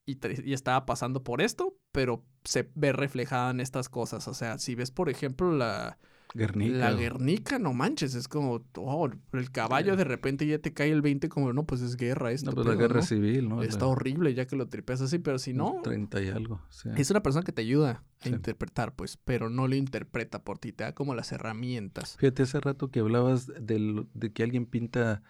[0.04, 4.28] y, y, estaba pasando por esto, pero se ve reflejada en estas cosas.
[4.28, 5.98] O sea, si ves, por ejemplo, la,
[6.34, 6.76] Guernica.
[6.76, 11.02] La Guernica, no manches, es como, oh, el caballo de repente ya te cae el
[11.02, 12.50] 20 como, no, pues es guerra esto.
[12.50, 13.62] No, pues la guerra civil, ¿no?
[13.62, 15.80] Está horrible ya que lo tripeas así, pero si no...
[15.82, 16.60] 30 y algo,
[16.96, 20.72] Es una persona que te ayuda a interpretar, pues, pero no lo interpreta por ti,
[20.72, 22.16] te da como las herramientas.
[22.18, 25.22] Fíjate, hace rato que hablabas de que alguien pinta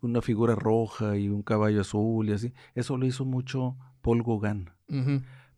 [0.00, 4.70] una figura roja y un caballo azul y así, eso lo hizo mucho Paul Gauguin.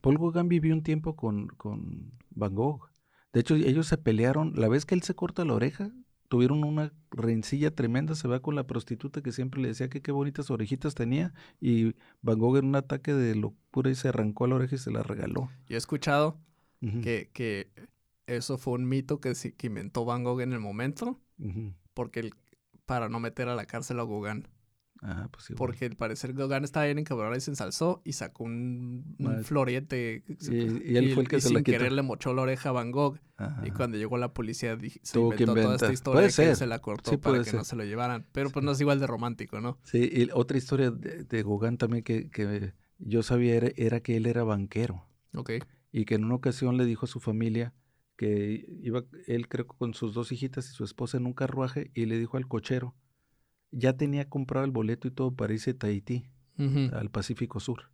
[0.00, 2.91] Paul Gauguin vivió un tiempo con, con Van Gogh.
[3.32, 4.52] De hecho, ellos se pelearon.
[4.56, 5.90] La vez que él se corta la oreja,
[6.28, 8.14] tuvieron una rencilla tremenda.
[8.14, 11.32] Se va con la prostituta que siempre le decía que qué bonitas orejitas tenía.
[11.60, 14.90] Y Van Gogh en un ataque de locura y se arrancó la oreja y se
[14.90, 15.50] la regaló.
[15.68, 16.38] Yo he escuchado
[16.80, 17.70] que, que,
[18.26, 21.18] eso fue un mito que, que inventó Van Gogh en el momento.
[21.94, 22.34] Porque el,
[22.86, 24.46] para no meter a la cárcel a Gauguin.
[25.04, 29.16] Ah, pues Porque al parecer Gauguin estaba bien encabronado y se ensalzó y sacó un,
[29.42, 30.22] florete.
[30.28, 33.18] Y, él fue el que se sin querer le mochó la oreja a Van Gogh.
[33.64, 37.42] Y cuando llegó la policía se inventó toda esta historia que se la cortó para
[37.42, 38.26] que no se lo llevaran.
[38.30, 39.78] Pero pues no es igual de romántico, ¿no?
[39.82, 44.16] Sí, y otra historia de, de Gauguin también que, que yo sabía era, era, que
[44.16, 45.04] él era banquero.
[45.34, 45.50] Ok.
[45.90, 47.74] Y que en una ocasión le dijo a su familia
[48.16, 52.06] que iba él creo con sus dos hijitas y su esposa en un carruaje y
[52.06, 52.94] le dijo al cochero
[53.72, 56.28] ya tenía comprado el boleto y todo para irse a Tahití,
[56.92, 57.90] al Pacífico Sur.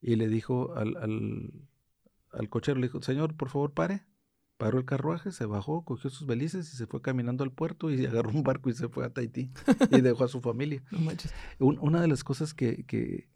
[0.00, 0.96] Y le dijo al,
[2.30, 4.04] al, cochero, le dijo, señor, por favor, pare.
[4.56, 8.04] Paró el carruaje, se bajó, cogió sus belices y se fue caminando al puerto y
[8.06, 9.50] agarró un barco y se fue a Tahití
[9.90, 10.82] y dejó a su familia.
[11.58, 13.30] una de las cosas que, que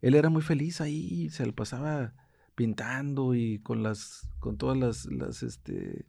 [0.00, 2.14] él era muy feliz ahí, se le pasaba
[2.54, 6.06] pintando y con las, con todas las, las este,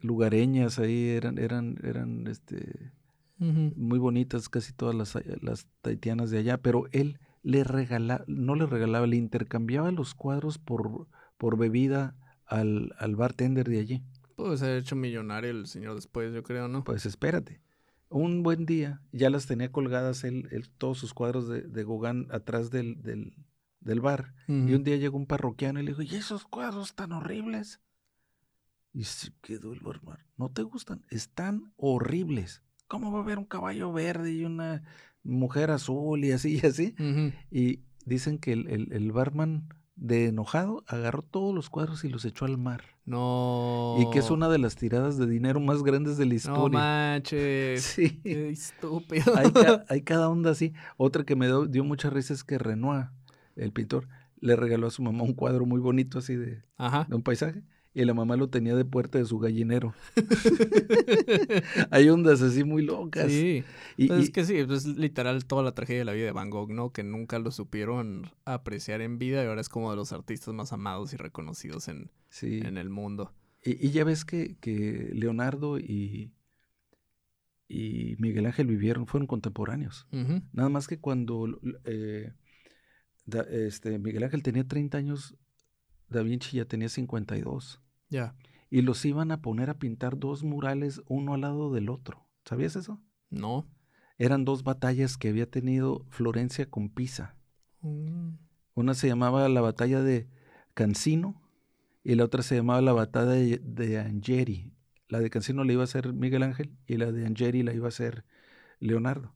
[0.00, 2.92] lugareñas ahí eran, eran, eran, este,
[3.38, 8.66] muy bonitas, casi todas las, las taitianas de allá, pero él le regala, no le
[8.66, 12.16] regalaba, le intercambiaba los cuadros por, por bebida
[12.46, 14.02] al, al bartender de allí.
[14.36, 16.84] Puede ser hecho millonario el señor después, yo creo, ¿no?
[16.84, 17.60] Pues espérate.
[18.10, 22.70] Un buen día, ya las tenía colgadas él, todos sus cuadros de, de Gauguin atrás
[22.70, 23.34] del, del,
[23.80, 24.34] del bar.
[24.46, 27.80] Y un día llegó un parroquiano y le dijo, ¿y esos cuadros tan horribles?
[28.94, 30.18] Y se quedó el barman.
[30.36, 31.04] ¿No te gustan?
[31.10, 32.62] Están horribles.
[32.88, 34.82] ¿Cómo va a haber un caballo verde y una
[35.22, 36.94] mujer azul y así y así?
[37.50, 42.56] Y dicen que el, barman de enojado agarró todos los cuadros y los echó al
[42.56, 42.82] mar.
[43.04, 43.96] No.
[43.98, 46.62] Y que es una de las tiradas de dinero más grandes de la historia.
[46.62, 47.82] No manches.
[47.82, 48.20] Sí.
[48.22, 49.32] Qué estúpido.
[49.88, 50.72] Hay, cada onda así.
[50.96, 53.08] Otra que me dio, dio mucha risa es que Renoir,
[53.56, 54.08] el pintor,
[54.40, 56.62] le regaló a su mamá un cuadro muy bonito así de,
[57.08, 57.62] de un paisaje
[57.98, 59.92] y la mamá lo tenía de puerta de su gallinero.
[61.90, 63.26] Hay ondas así muy locas.
[63.26, 63.64] Sí.
[63.96, 66.48] Y, pues es que sí, es literal toda la tragedia de la vida de Van
[66.48, 66.92] Gogh, ¿no?
[66.92, 70.72] Que nunca lo supieron apreciar en vida y ahora es como de los artistas más
[70.72, 73.34] amados y reconocidos en, en el mundo.
[73.64, 76.32] Y, ya ves que, que Leonardo y,
[77.66, 80.06] y Miguel Ángel vivieron, fueron contemporáneos.
[80.52, 81.48] Nada más que cuando
[81.84, 82.32] eh,
[83.50, 85.36] este, Miguel Ángel tenía 30 años,
[86.08, 87.82] Da Vinci ya tenía 52.
[88.10, 88.34] Ya.
[88.70, 92.26] y los iban a poner a pintar dos murales uno al lado del otro.
[92.44, 93.00] ¿Sabías eso?
[93.30, 93.66] No.
[94.18, 97.36] Eran dos batallas que había tenido Florencia con Pisa.
[97.82, 98.30] Mm,
[98.74, 100.28] Una se llamaba la batalla de
[100.74, 101.40] Cancino
[102.04, 104.72] y la otra se llamaba la batalla de, de Angeri.
[105.08, 107.86] La de Cancino la iba a hacer Miguel Ángel y la de Angeri la iba
[107.86, 108.24] a hacer
[108.80, 109.34] Leonardo.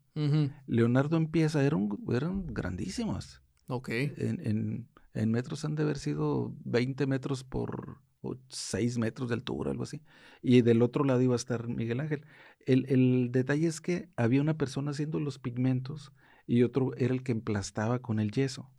[0.67, 3.43] Leonardo empieza, eran, eran grandísimas.
[3.67, 3.89] Ok.
[3.89, 7.99] En, en- en metros han de haber sido 20 metros por
[8.49, 10.03] 6 metros de altura, algo así.
[10.43, 12.25] Y del otro lado iba a estar Miguel Ángel.
[12.67, 16.13] El, el detalle es que había una persona haciendo los pigmentos
[16.47, 18.71] y otro era el que emplastaba con el yeso.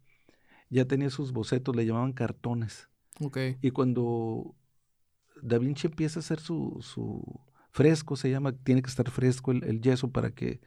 [0.69, 2.89] Ya tenía sus bocetos, le llamaban cartones.
[3.61, 4.55] Y cuando
[5.41, 7.41] Da Vinci empieza a hacer su, su
[7.71, 10.61] fresco, se llama, tiene que estar fresco el, el yeso para que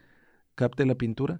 [0.57, 1.39] capte la pintura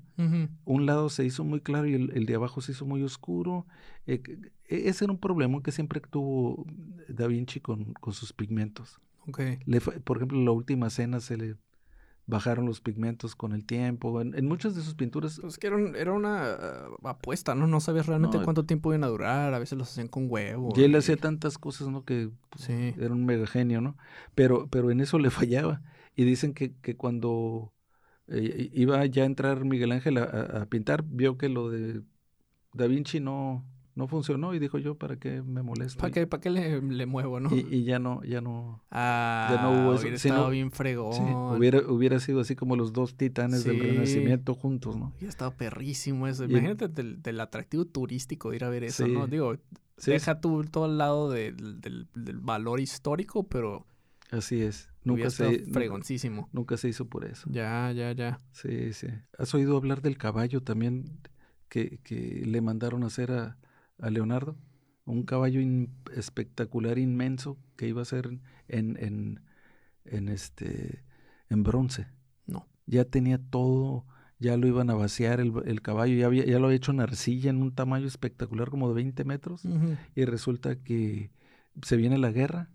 [0.66, 3.66] un lado se hizo muy claro y el, el de abajo se hizo muy oscuro.
[4.06, 4.22] Eh,
[4.70, 6.66] e- ese era un problema que siempre tuvo
[7.10, 9.00] Da Vinci con, con sus pigmentos.
[9.28, 9.40] Ok.
[9.66, 11.56] Le fa- por ejemplo, en la última cena se le
[12.28, 14.22] bajaron los pigmentos con el tiempo.
[14.22, 17.66] En, en muchas de sus pinturas, Pues que era, un- era una ah, apuesta, ¿no?
[17.68, 19.54] No sabías realmente No, cuánto tiempo iban a durar.
[19.54, 20.74] A veces los hacían con huevo.
[20.76, 22.04] y él y- hacía tantas cosas, ¿no?
[22.04, 22.94] Que pues, Sí.
[23.00, 23.98] era un mega genio, ¿no?
[24.36, 25.82] Pero, pero en eso le fallaba.
[26.16, 27.72] Y dicen que, que cuando
[28.30, 32.02] eh, iba ya a entrar Miguel Ángel a, pintar, vio que lo de
[32.74, 33.66] Da Vinci no,
[33.96, 35.98] no funcionó y dijo yo, ¿para qué me molesto?
[36.00, 37.50] ¿Para Y- qué, pa' qué le, le muevo, no?
[37.56, 38.84] Y, y ya no, ya no.
[38.92, 40.02] ah, no hubo eso.
[40.02, 41.14] hubiera Sí, estado bien fregón.
[41.14, 41.22] sí,
[41.58, 43.80] hubiera, hubiera sido así como los dos titanes del.
[43.80, 45.14] Renacimiento juntos, ¿no?
[45.18, 46.46] Hubiera estado perrísimo eso.
[46.46, 49.12] Y- Imagínate del, del atractivo turístico de ir a ver eso, Sí.
[49.12, 49.26] ¿no?
[49.28, 49.56] Digo,
[50.06, 53.88] deja tú todo el lado del- del valor histórico, pero
[54.32, 54.90] así es.
[55.04, 56.50] Nunca se, fregoncísimo.
[56.52, 57.50] nunca se hizo por eso.
[57.52, 58.40] Ya, ya, ya.
[58.52, 59.08] Sí, sí.
[59.38, 61.20] ¿Has oído hablar del caballo también
[61.70, 63.58] que, que le mandaron a hacer a,
[64.00, 64.58] a Leonardo?
[65.06, 68.28] Un caballo in- espectacular, inmenso, que iba a ser
[68.68, 69.40] en, en,
[70.04, 71.04] en, este,
[71.50, 72.08] en bronce.
[72.46, 72.68] No.
[72.86, 74.06] Ya tenía todo,
[74.40, 77.00] ya lo iban a vaciar el, el caballo, ya, había, ya lo había hecho en
[77.00, 79.64] arcilla en un tamaño espectacular, como de 20 metros.
[80.16, 81.32] Y resulta que
[81.82, 82.70] se viene la guerra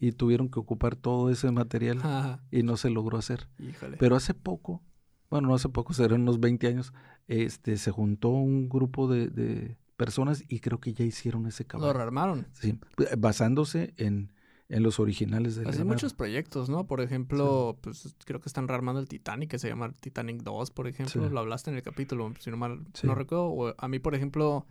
[0.00, 2.40] y tuvieron que ocupar todo ese material Ajá.
[2.50, 3.48] y no se logró hacer.
[3.58, 3.96] Híjole.
[3.98, 4.82] Pero hace poco,
[5.30, 6.92] bueno, no hace poco, serán unos 20 años,
[7.26, 11.68] este, se juntó un grupo de, de personas y creo que ya hicieron ese Lo
[11.68, 11.92] caballo.
[11.94, 12.46] rearmaron.
[12.52, 12.78] Sí,
[13.18, 14.30] basándose en,
[14.68, 16.86] en los originales de Así muchos proyectos, ¿no?
[16.86, 20.86] Por ejemplo, pues creo que están rearmando el Titanic, que se llama Titanic 2, por
[20.86, 21.26] ejemplo.
[21.26, 21.32] Sí.
[21.34, 23.06] Lo hablaste en el capítulo, si no mal Sí.
[23.06, 23.46] no recuerdo.
[23.48, 24.64] O a mí, por ejemplo,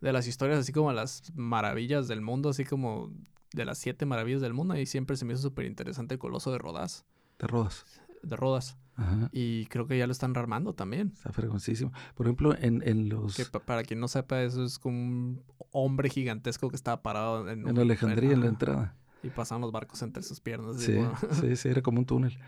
[0.00, 3.10] de las historias así como las maravillas del mundo, así como
[3.52, 6.52] de las siete maravillas del mundo, y siempre se me hizo súper interesante el Coloso
[6.52, 7.04] de Rodas,
[7.38, 7.84] De Rodas.
[8.22, 8.76] de Rodas.
[8.96, 9.28] Ajá.
[9.32, 11.12] Y creo que ya lo están rearmando también.
[11.14, 11.92] Está fregoncísimo.
[12.16, 13.36] Por ejemplo, en, en los...
[13.36, 17.48] Que pa- para quien no sepa, eso es como un hombre gigantesco que estaba parado
[17.48, 18.96] en, En un- Alejandría, en la entrada.
[19.22, 20.80] Y pasaban los barcos entre sus piernas.
[20.80, 20.98] Sí,
[21.40, 22.38] sí, sí, era como un túnel.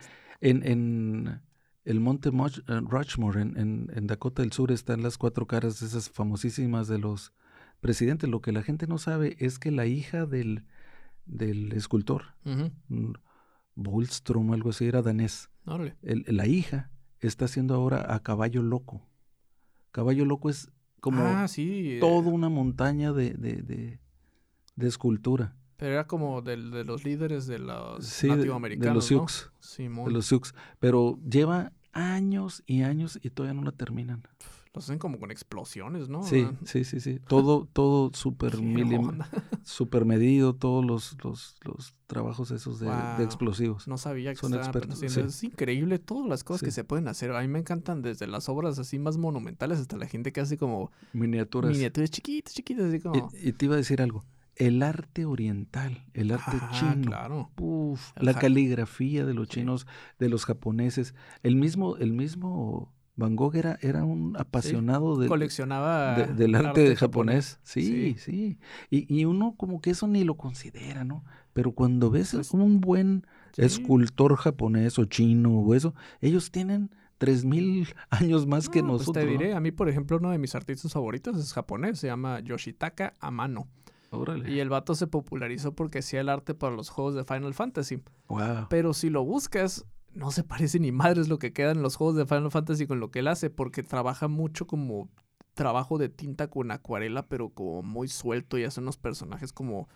[0.41, 1.41] En, en
[1.85, 6.11] el monte eh, Rushmore, en, en, en Dakota del Sur, están las cuatro caras esas
[6.11, 7.33] famosísimas de los
[7.81, 8.29] presidentes.
[8.29, 10.65] Lo que la gente no sabe es que la hija del,
[11.27, 12.71] del escultor, Ujú.
[12.89, 13.13] mm,
[13.77, 15.51] Bohlström, algo así, era danés.
[16.03, 16.91] El- la hija
[17.21, 19.07] está haciendo ahora a Caballo Loco.
[19.93, 21.93] Caballo Loco es como ah, sí.
[21.97, 24.01] eh, toda una montaña de, de, de,
[24.77, 25.57] de escultura.
[25.77, 28.45] Pero era como de los líderes de los Sí, de-
[28.95, 29.07] los.
[29.07, 29.51] Sioux.
[30.05, 34.23] De los Sioux, pero lleva años y años y todavía no la terminan.
[34.73, 36.23] Los hacen como con explosiones, ¿no?
[36.23, 37.19] Sí, Ah, sí, sí, sí.
[37.27, 38.55] Todo, todo súper
[39.65, 42.89] súper medido, todos los, los, los trabajos esos de,
[43.25, 43.89] explosivos.
[43.89, 45.07] No sabía que Son expertos, sí.
[45.07, 47.33] Es increíble todas las cosas que se pueden hacer.
[47.33, 50.57] A mí me encantan desde las obras así más monumentales hasta la gente que hace
[50.57, 51.73] como Miniaturas.
[51.73, 53.29] miniaturas chiquitas, chiquitas, así como...
[53.43, 54.25] Y, y te iba a decir algo.
[54.55, 57.07] El arte oriental, el arte Ah, chino.
[57.07, 57.51] claro.
[57.59, 59.87] Uf, la caligrafía de los chinos,
[60.19, 61.15] de los japoneses.
[61.43, 66.67] El mismo, el mismo Van Gogh era, era un apasionado de, Coleccionaba de- del el
[66.67, 67.59] arte, japonés.
[67.63, 68.17] Sí, Sí.
[68.19, 68.59] sí.
[68.91, 71.25] Y, y uno como que eso ni lo considera, ¿no?
[71.53, 73.63] Pero cuando ves Pues, un buen Sí.
[73.63, 79.01] escultor japonés o chino o eso, ellos tienen tres mil años más que No, pues
[79.03, 79.25] nosotros.
[79.25, 79.39] te ¿no?
[79.39, 83.13] diré, a mí, por ejemplo, uno de mis artistas favoritos es japonés, se llama Yoshitaka
[83.21, 83.69] Amano.
[84.13, 84.51] Órale.
[84.51, 88.03] Y el vato se popularizó porque hacía el arte para los juegos de Final Fantasy.
[88.29, 88.67] Wow.
[88.71, 89.85] Pero si lo buscas,
[90.15, 93.01] no se parece ni madres lo que queda en los juegos de Final Fantasy con
[93.01, 95.09] lo que él hace, porque trabaja mucho como
[95.55, 99.89] trabajo de tinta con acuarela, pero como muy suelto y hace unos personajes como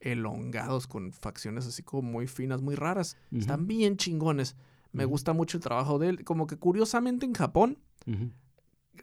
[0.00, 3.16] elongados con facciones así como muy finas, muy raras.
[3.30, 4.56] Están bien chingones.
[4.92, 6.24] Me gusta mucho el trabajo de él.
[6.24, 7.78] Como que curiosamente en Japón,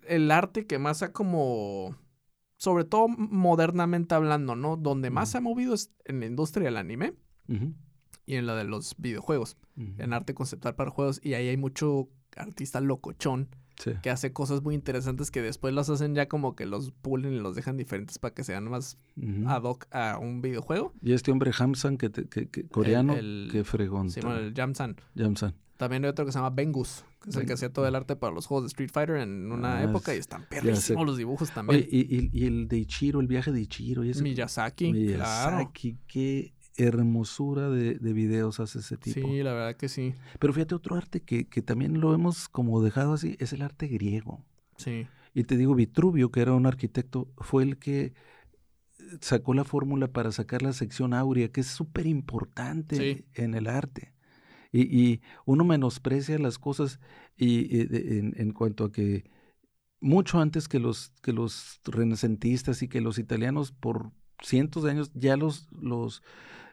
[0.08, 1.96] el arte que más ha como,
[2.58, 4.78] sobre todo modernamente hablando, ¿no?
[4.78, 7.14] Donde más se ha movido es en la industria del anime.
[8.30, 11.20] Y en la de los videojuegos, en arte conceptual para juegos.
[11.24, 13.50] Y ahí hay mucho artista locochón
[13.80, 13.92] Sí.
[14.04, 17.40] que hace cosas muy interesantes que después los hacen ya como que los pulen y
[17.40, 19.48] los dejan diferentes para que sean más Ujú.
[19.50, 20.94] ad hoc a un videojuego.
[21.02, 24.10] Y este hombre Hamsan, que, te- que- que- coreano, el- que fregón.
[24.12, 24.98] Sí, bueno, el Jamsan.
[25.18, 25.56] Jamsan.
[25.78, 28.18] También hay otro que se llama Bengus, que es el que hacía todo el arte
[28.18, 31.50] para los juegos de Street Fighter en una Ah, época y están perrísimos los dibujos
[31.52, 31.80] también.
[31.80, 34.04] Oye, y, y- y el de Ichiro, el viaje de Ichiro.
[34.04, 35.56] Y ese, Miyazaki, claro.
[35.56, 39.28] Miyazaki, qué hermosura de, de videos hace ese tipo.
[39.28, 40.14] Sí, la verdad que sí.
[40.40, 43.88] Pero fíjate, otro arte que, que también lo hemos como dejado así, es el arte
[43.88, 44.44] griego.
[44.78, 45.08] Sí.
[45.34, 48.14] Y te digo, Vitruvio, que era un arquitecto, fue el que
[49.22, 53.26] sacó la fórmula para sacar la sección áurea, que es súper importante Sí.
[53.42, 54.14] en el arte.
[54.72, 57.00] Y, y uno menosprecia las cosas
[57.36, 59.24] y, en, en cuanto a que
[60.00, 64.12] mucho antes que los, que los renacentistas y que los italianos por
[64.42, 66.22] cientos de años ya los, los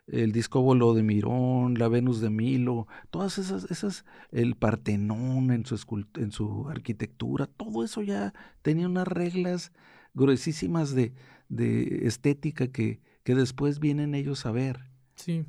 [0.06, 5.74] el discóbolo de Mirón, la Venus de Milo, todas esas, esas, el Partenón en su,
[5.76, 8.32] escult- en su arquitectura, todo eso ya
[8.62, 9.72] tenía unas reglas
[10.14, 11.12] gruesísimas de,
[11.48, 14.90] de estética que, que después vienen ellos a ver.
[15.16, 15.44] Sí.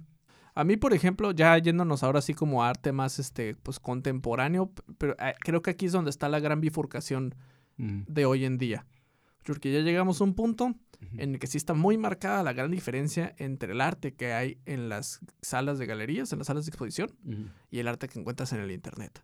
[0.56, 4.72] A mí, por ejemplo, ya yéndonos ahora así como a arte más este pues contemporáneo,
[4.98, 7.36] pero eh, creo que aquí es donde está la gran bifurcación
[7.80, 8.88] Mm, de hoy en día.
[9.54, 10.76] Porque ya llegamos a un punto
[11.18, 14.58] en el que sí está muy marcada la gran diferencia entre el arte que hay
[14.66, 17.16] en las salas de galerías, en las salas de exposición,
[17.72, 19.24] y el arte que encuentras en el internet.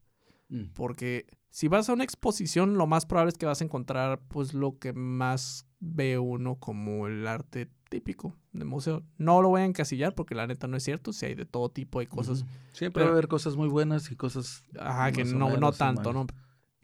[0.49, 4.19] mm, Porque si vas a una exposición, lo más probable es que vas a encontrar
[4.27, 9.03] pues lo que más ve uno como el arte típico de museo.
[9.17, 11.69] No lo voy a encasillar porque la neta no es cierto, si hay de todo
[11.69, 12.45] tipo, hay cosas.
[12.71, 14.63] Siempre pero- va a haber cosas muy buenas y cosas...
[14.79, 16.13] Ajá, que no, no tanto.
[16.13, 16.25] ¿no?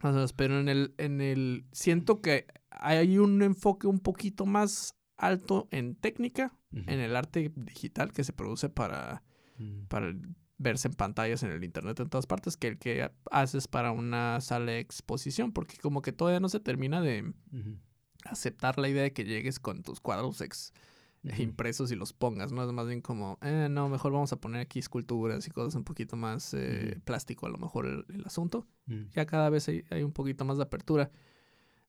[0.02, 1.66] O sea, pero en el, en el.
[1.72, 8.14] Siento que hay un enfoque un poquito más alto en técnica, en el arte digital
[8.14, 9.24] que se produce para,
[9.58, 10.14] mm, para
[10.58, 14.40] verse en pantallas en el internet en todas partes, que el que haces para una
[14.42, 17.34] sala de exposición, porque como que todavía no se termina de
[18.26, 20.74] aceptar la idea de que llegues con tus cuadros ex.
[21.38, 22.64] impresos y los pongas, ¿no?
[22.64, 25.84] Es más bien como, eh, no, mejor vamos a poner aquí esculturas y cosas un
[25.84, 29.84] poquito más eh, plástico a lo mejor el- el asunto Mm, ya cada vez hay,
[29.92, 31.12] hay un poquito más de apertura.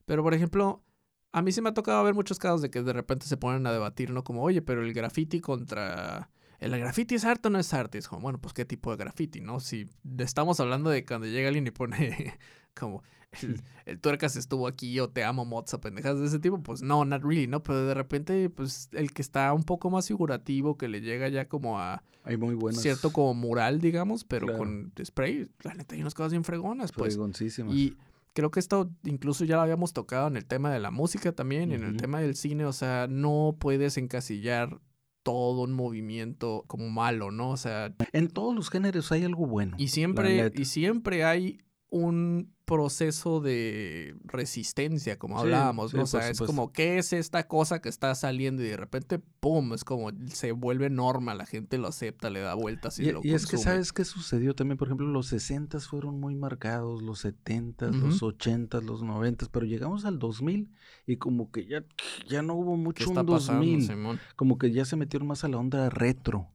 [0.05, 0.85] Pero, por ejemplo,
[1.33, 3.67] a mí sí me ha tocado ver muchos casos de que de repente se ponen
[3.67, 4.25] a debatir, ¿no?
[4.25, 6.31] Como, oye, pero el graffiti contra...
[6.59, 7.97] ¿El graffiti es arte o no es arte?
[7.97, 9.61] Es como, bueno, pues qué tipo de graffiti, ¿no?
[9.61, 12.39] Si estamos hablando de cuando llega alguien y pone
[12.79, 13.03] como
[13.43, 16.83] el, el tuercas estuvo aquí o te amo mods o pendejas de ese tipo, pues
[16.83, 17.63] no, not really, ¿no?
[17.63, 21.49] Pero de repente, pues el que está un poco más figurativo, que le llega ya
[21.49, 22.83] como a Hay muy buenas.
[22.83, 24.59] cierto como mural, digamos, pero Claro.
[24.59, 27.15] con spray, la neta hay unas cosas bien fregonas, pues.
[27.15, 27.75] fregoncísimas.
[27.75, 27.97] Y
[28.33, 31.73] creo que esto incluso ya lo habíamos tocado en el tema de la música también,
[31.73, 34.81] en el tema del cine, o sea, no puedes encasillar
[35.23, 37.51] todo un movimiento como malo, ¿no?
[37.51, 39.77] O sea, En todos los géneros hay algo bueno.
[39.79, 41.59] y siempre, y siempre hay
[41.91, 46.03] un proceso de resistencia, como Sí, hablábamos, sí, ¿no?
[46.05, 46.47] O por sea, es supuesto.
[46.47, 48.63] como, ¿qué es esta cosa que está saliendo?
[48.63, 49.73] Y de repente, ¡pum!
[49.75, 53.21] Es como, se vuelve norma, la gente lo acepta, le da vueltas y, Y, lo
[53.23, 57.19] y es que sabes qué sucedió también, por ejemplo, los 60 fueron muy marcados, los
[57.21, 60.71] 70, los 80, los 90, pero llegamos al 2000
[61.07, 61.85] y como que ya,
[62.29, 64.21] ya no hubo ¿Qué mucho está un pasando, 2000, Simón?
[64.37, 66.49] como que ya se metieron más a la onda retro.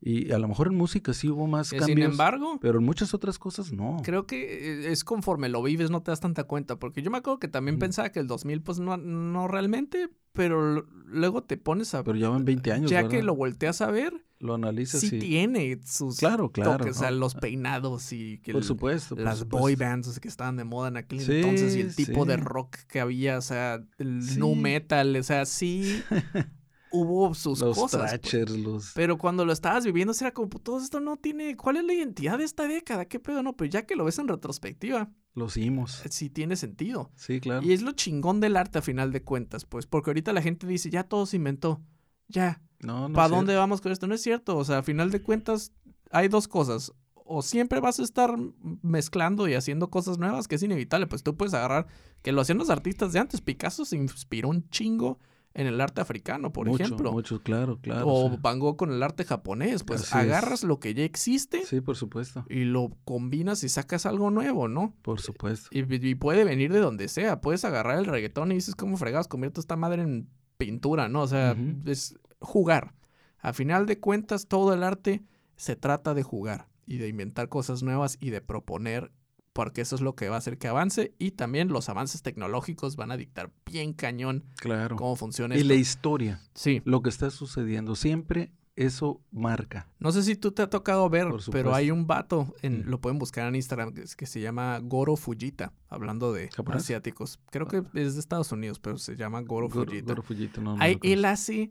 [0.00, 2.84] Y a lo mejor en música sí hubo más Eh, cambios, Sin embargo, pero en
[2.84, 4.00] muchas otras cosas no.
[4.04, 6.78] Creo que eh, es conforme lo vives, no te das tanta cuenta.
[6.78, 10.82] Porque yo me acuerdo que también pensaba que el 2000, pues no, no realmente, pero
[11.06, 12.02] luego te pones a.
[12.04, 13.10] Pero ya van 20 años, ya ¿verdad?
[13.10, 15.18] que lo volteas a ver, Lo analizas sí y...
[15.18, 16.78] tiene sus Claro, claro.
[16.78, 17.18] toques, o sea, ¿no?
[17.18, 19.14] los peinados y que Por el- supuesto.
[19.14, 19.58] por las supuesto.
[19.62, 22.76] boy bands que estaban de moda en aquel Sí, entonces y el tipo de rock
[22.88, 24.38] que había, o sea, el Sí.
[24.38, 26.02] nu metal, o sea, sí
[26.94, 28.18] hubo sus Los cosas.
[28.20, 28.50] pues.
[28.50, 28.92] los...
[28.94, 31.56] Pero cuando lo estabas viviendo, era como, "Pues, todo esto no tiene.
[31.56, 33.04] ¿Cuál es la identidad de esta década?
[33.06, 33.42] ¿Qué pedo?
[33.42, 36.02] No, pero ya que lo ves en retrospectiva, Los imos.
[36.10, 37.10] sí tiene sentido.
[37.16, 37.66] Sí, claro.
[37.66, 40.66] Y es lo chingón del arte a final de cuentas, pues, porque ahorita la gente
[40.66, 41.82] dice, ya todo se inventó.
[42.28, 43.60] Ya, No, no ¿para dónde cierto.
[43.60, 44.06] vamos con esto?
[44.06, 44.56] No es cierto.
[44.56, 45.72] O sea, a final de cuentas,
[46.10, 46.92] hay dos cosas.
[47.26, 48.36] O siempre vas a estar
[48.82, 51.06] mezclando y haciendo cosas nuevas, que es inevitable.
[51.06, 51.86] Pues tú puedes agarrar,
[52.22, 53.40] que lo hacían los artistas de antes.
[53.40, 55.18] Picasso se inspiró un chingo
[55.54, 57.12] en el arte africano, por mucho, ejemplo.
[57.12, 58.06] Mucho, claro, claro.
[58.08, 58.38] o sí.
[58.42, 59.84] Van Gogh con el arte japonés.
[59.84, 60.14] Pues Así es.
[60.24, 62.44] agarras lo que ya existe Sí, por supuesto.
[62.48, 64.94] y lo combinas y sacas algo nuevo, ¿no?
[65.02, 65.68] Por supuesto.
[65.70, 67.40] Y, y puede venir de donde sea.
[67.40, 70.28] Puedes agarrar el reggaetón y dices, ¿cómo fregados convierto esta madre en
[70.58, 71.22] pintura, no?
[71.22, 72.94] O sea, es jugar.
[73.38, 75.22] A final de cuentas, todo el arte
[75.56, 79.12] se trata de jugar y de inventar cosas nuevas y de proponer,
[79.54, 81.14] porque eso es lo que va a hacer que avance.
[81.18, 84.96] Y también los avances tecnológicos van a dictar bien cañón Claro.
[84.96, 85.68] cómo funciona Y esto.
[85.68, 87.94] la historia, Sí, lo que está sucediendo.
[87.96, 89.86] Siempre eso marca.
[90.00, 92.90] No sé si tú te ha tocado ver, pero hay un vato, en, Mm.
[92.90, 96.82] lo pueden buscar en Instagram, que, se llama Goro Fujita, hablando de ¿Japonés?
[96.82, 97.38] asiáticos.
[97.52, 100.06] Creo que es de Estados Unidos, pero se llama Goro, Goro- Fujita.
[100.06, 101.70] Goro Fujita, no, no él hace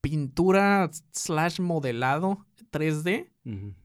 [0.00, 3.30] pintura slash modelado 3D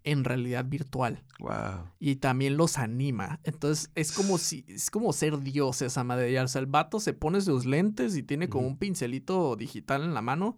[0.04, 1.24] En realidad virtual.
[1.40, 1.90] Wow.
[2.00, 3.40] Y también los anima.
[3.44, 6.40] Entonces es como si, es como ser Dios esa madre.
[6.40, 10.14] O sea, el vato se pone sus lentes y tiene como un pincelito digital en
[10.14, 10.58] la mano.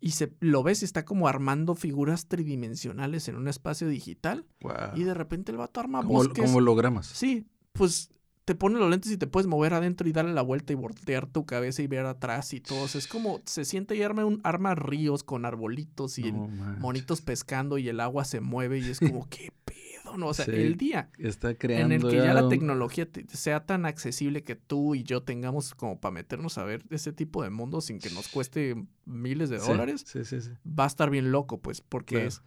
[0.00, 4.46] Y se lo ves y está como armando figuras tridimensionales en un espacio digital.
[4.62, 4.96] Wow.
[4.96, 6.44] Y de repente el vato arma como, bosques.
[6.44, 7.06] como hologramas.
[7.06, 8.10] Sí, pues
[8.50, 11.28] te pone los lentes y te puedes mover adentro y darle la vuelta y voltear
[11.28, 12.80] tu cabeza y ver atrás y todo.
[12.80, 16.48] O sea, es como se siente y arma, un, arma ríos con arbolitos y No
[16.80, 20.16] monitos pescando y el agua se mueve y es como, ¿qué pedo?
[20.18, 20.50] No, o sea, Sí.
[20.50, 24.96] el día Está en el que ya la tecnología te- sea tan accesible que tú
[24.96, 28.26] y yo tengamos como para meternos a ver ese tipo de mundo sin que nos
[28.28, 28.74] cueste
[29.04, 30.50] miles de dólares, Sí, sí, sí.
[30.66, 32.26] va a estar bien loco, pues, porque Claro.
[32.28, 32.42] es...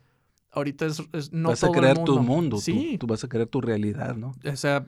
[0.52, 2.58] Ahorita es, es- no vas a todo el crear tu mundo.
[2.58, 4.34] Sí, Tú, tú vas a crear tu realidad, ¿no?
[4.46, 4.86] o sea,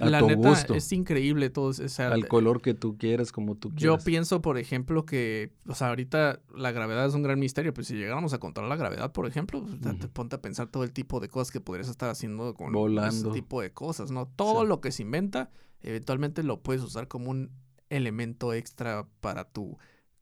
[0.00, 0.74] A la tu neta gusto.
[0.74, 1.66] es increíble todo.
[1.68, 4.04] O sea, Al color que tú quieras, como tú yo quieras.
[4.04, 7.94] pienso, por ejemplo, que, o sea, ahorita la gravedad es un gran misterio, pues si
[7.96, 11.20] llegáramos a controlar la gravedad, por ejemplo, pues, te ponte a pensar todo el tipo
[11.20, 13.30] de cosas que podrías estar haciendo con Volando.
[13.30, 14.26] ese tipo de cosas, ¿no?
[14.36, 14.68] Todo Sí.
[14.68, 15.50] lo que se inventa,
[15.82, 17.50] eventualmente lo puedes usar como un
[17.90, 19.78] elemento extra para tu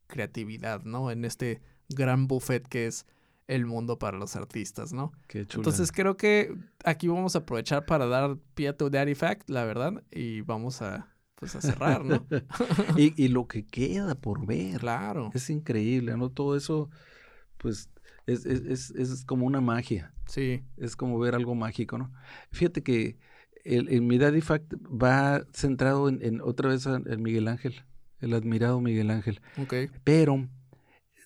[0.07, 1.11] creatividad, ¿no?
[1.11, 3.07] En este gran buffet que es
[3.49, 5.12] el mundo para los artistas, ¿no?
[5.28, 5.61] Qué chula.
[5.61, 9.64] Entonces creo que aquí vamos a aprovechar para dar pie a tu Daddy Fact, la
[9.64, 12.26] verdad, y vamos a, pues, a cerrar, ¿no?
[12.97, 14.80] y, y lo que queda por ver.
[14.80, 15.30] claro.
[15.34, 16.30] Es increíble, ¿no?
[16.30, 16.90] Todo eso,
[17.59, 17.90] pues,
[18.26, 20.12] es, es, es, es como una magia.
[20.26, 20.64] Sí.
[20.76, 22.12] Es como ver algo mágico, ¿no?
[22.51, 23.16] Fíjate que
[23.64, 27.84] el, el mi Daddy Fact va centrado en, en otra vez en Miguel Ángel,
[28.20, 29.40] el admirado Miguel Ángel.
[29.59, 29.74] Ok.
[30.03, 30.49] Pero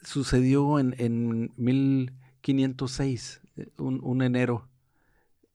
[0.03, 4.69] sucedió en, en 1506, eh, un, un enero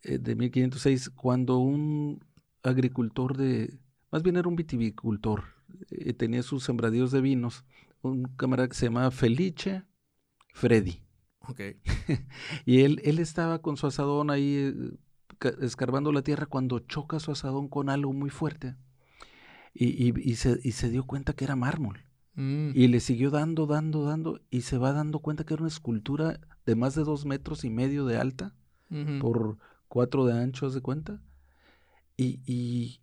[0.03, 2.23] eh, de 1506, cuando un
[2.63, 3.79] agricultor de,
[4.11, 5.45] más bien era un vitivicultor,
[5.91, 7.65] eh, tenía sus sembradíos de vinos,
[8.01, 9.83] un camarada que se llamaba Felice
[10.53, 11.01] Freddy.
[11.47, 11.61] Ok.
[12.65, 14.73] Y él, él estaba con su asadón ahí
[15.39, 18.75] ca- escarbando la tierra cuando choca su asadón con algo muy fuerte.
[19.73, 22.04] Y, y- y se, y se dio cuenta que era mármol.
[22.35, 25.69] Mm, Y le siguió dando, dando, dando, y se va dando cuenta que era una
[25.69, 28.53] escultura de más de dos metros y medio de alta
[29.19, 29.57] por
[29.87, 31.21] cuatro de ancho, ¿haz de cuenta?
[32.17, 33.01] Y, y,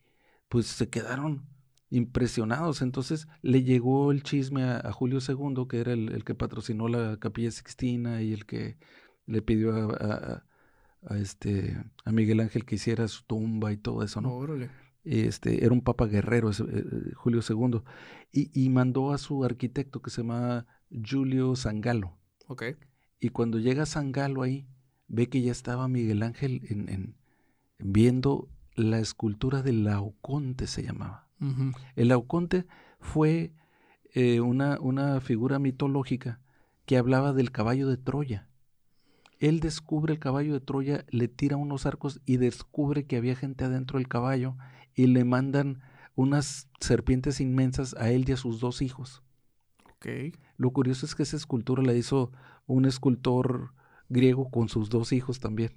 [0.49, 1.45] pues se quedaron
[1.91, 2.83] impresionados.
[2.83, 6.89] Entonces le llegó el chisme a, a Julio II, que era el, el que patrocinó
[6.89, 8.79] la Capilla Sixtina y el que
[9.27, 10.47] le pidió a, a- a-
[11.15, 14.33] a este, a Miguel Ángel que hiciera su tumba y todo eso, ¿no?
[14.35, 14.71] Órale.
[15.05, 17.83] Este, era un papa guerrero, eh, eh, Julio II,
[18.33, 22.17] y, y mandó a su arquitecto que se llama Julio Sangalo.
[22.49, 22.63] Ok.
[23.21, 24.67] Y cuando llega Sangalo ahí,
[25.09, 27.17] ve que ya estaba Miguel Ángel en, en-
[27.79, 31.29] viendo la escultura del Laoconte, se llamaba.
[31.97, 32.67] El Laoconte
[33.01, 33.53] fue
[34.15, 36.41] eh, una, una figura mitológica
[36.87, 38.49] que hablaba del caballo de Troya.
[39.41, 43.65] Él descubre el caballo de Troya, le tira unos arcos y descubre que había gente
[43.65, 44.57] adentro del caballo
[44.95, 45.83] y le mandan
[46.15, 49.23] unas serpientes inmensas a él y a sus dos hijos.
[49.97, 50.07] Ok.
[50.57, 52.33] Lo curioso es que esa escultura la hizo
[52.67, 53.75] un escultor
[54.09, 55.73] griego con sus dos hijos también.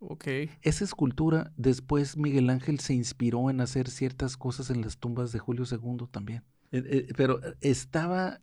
[0.00, 0.26] Ok.
[0.62, 5.38] Esa escultura después Miguel Ángel se inspiró en hacer ciertas cosas en las tumbas de
[5.38, 6.44] Julio II también.
[6.72, 8.40] Eh, eh, pero estaba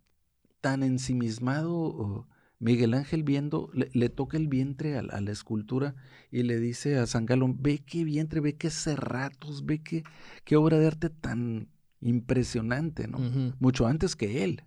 [0.62, 2.28] tan ensimismado oh,
[2.60, 5.96] Miguel Ángel viendo, le, le toca el vientre a, la- a la escultura
[6.32, 10.04] y le dice a San Galo, ve qué vientre, ve qué cerratos, ve qué,
[10.44, 11.68] qué obra de arte tan
[12.02, 13.20] impresionante, ¿no?
[13.60, 14.64] Mucho antes que él.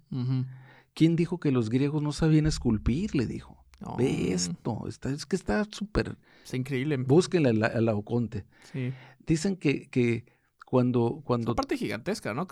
[0.94, 3.14] ¿Quién dijo que los griegos no sabían esculpir?
[3.14, 3.56] Le dijo.
[3.80, 6.18] No, Ve esto, está, es que está súper...
[6.44, 6.98] Es increíble.
[6.98, 8.44] Búsquenle a la, a Laoconte.
[8.72, 8.92] Sí.
[9.26, 10.26] Dicen que, que
[10.66, 12.46] cuando, Es cuando, una parte gigantesca, ¿no?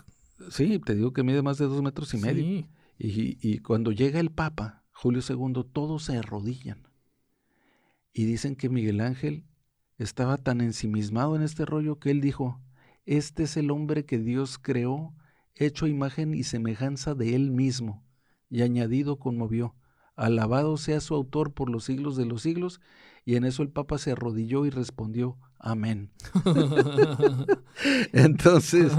[0.49, 2.43] sí, te digo que mide más de dos metros y medio.
[2.43, 2.65] Sí.
[2.97, 6.85] Y, y cuando llega el Papa, Julio II, todos se arrodillan.
[8.11, 9.45] Y dicen que Miguel Ángel
[9.97, 12.59] estaba tan ensimismado en este rollo que él dijo,
[13.05, 15.13] este es el hombre que Dios creó,
[15.55, 18.03] hecho imagen y semejanza de él mismo.
[18.49, 19.73] Y añadido conmovió,
[20.17, 22.81] alabado sea su autor por los siglos de los siglos.
[23.23, 26.11] Y en eso el Papa se arrodilló y respondió, amén.
[28.11, 28.91] Entonces,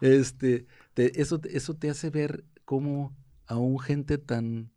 [0.00, 3.16] este, te- eso, eso te hace ver cómo
[3.48, 4.70] a un gente tan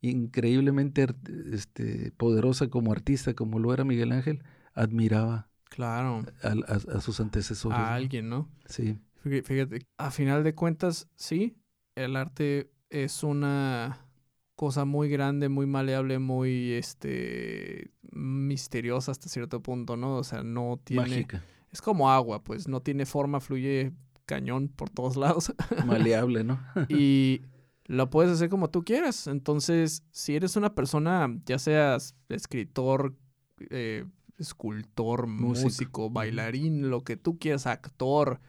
[0.00, 1.06] increíblemente
[1.52, 4.42] este, poderosa como artista, como lo era Miguel Ángel,
[4.74, 6.24] admiraba claro.
[6.42, 7.86] a, a sus antecesores.
[7.86, 8.48] A alguien, ¿no?
[8.66, 11.56] Sí, Fí- Fíjate, a final de cuentas, sí,
[11.96, 14.06] el arte es una
[14.56, 20.16] cosa muy grande, muy maleable, muy este misteriosa hasta cierto punto, ¿no?
[20.18, 21.42] O sea, no tiene Mágica.
[21.72, 23.92] es como agua, pues no tiene forma, fluye
[24.26, 26.58] cañón por todos lados Maleable, ¿no?
[26.88, 27.42] y
[27.88, 29.26] lo puedes hacer como tú quieras.
[29.26, 33.16] Entonces, si eres una persona, ya seas escritor,
[33.70, 34.04] eh,
[34.38, 36.10] escultor, Músico.
[36.10, 38.40] bailarín, lo que tú quieras, actor,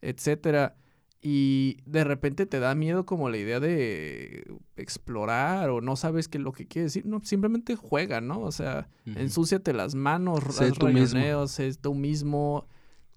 [0.00, 0.74] etcétera,
[1.22, 4.44] y de repente te da miedo como la idea de
[4.76, 8.40] explorar o no sabes qué es lo que quiere decir, no, simplemente juega, ¿no?
[8.40, 9.18] O sea, Ujú.
[9.18, 11.46] ensúciate las manos, Sé haz tú mismo.
[11.48, 12.66] sé tú mismo.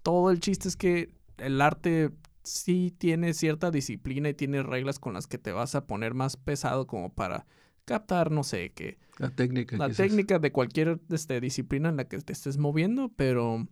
[0.02, 2.10] Todo el chiste es que el arte
[2.42, 6.36] sí tiene cierta disciplina y tiene reglas con las que te vas a poner más
[6.36, 7.46] pesado como para
[7.84, 9.76] captar, no sé, que La técnica.
[9.76, 9.96] la quizás.
[10.08, 13.66] técnica de cualquier este, disciplina en la que te estés moviendo, pero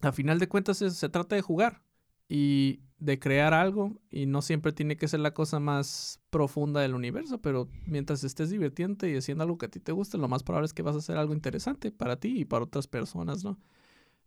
[0.00, 1.82] a final de cuentas es- se trata de jugar
[2.28, 6.94] y de crear algo y no siempre tiene que ser la cosa más profunda del
[6.94, 10.42] universo, pero mientras estés divirtiéndote y haciendo algo que a ti te guste, lo más
[10.42, 13.58] probable es que vas a hacer algo interesante para ti y para otras personas, ¿no?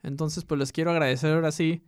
[0.04, 1.84] Entonces, pues les quiero agradecer ahora sí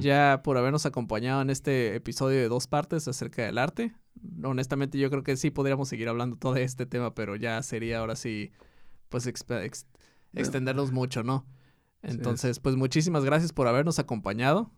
[0.00, 3.94] Ya por habernos acompañado en este episodio de dos partes acerca del arte.
[4.42, 7.98] Honestamente, yo creo que sí podríamos seguir hablando todo de este tema, pero ya sería
[7.98, 8.52] ahora sí,
[9.10, 9.44] pues, ex-
[10.32, 11.46] extendernos mucho, ¿no?
[12.02, 12.14] es.
[12.14, 14.70] Entonces, pues, muchísimas gracias por habernos acompañado.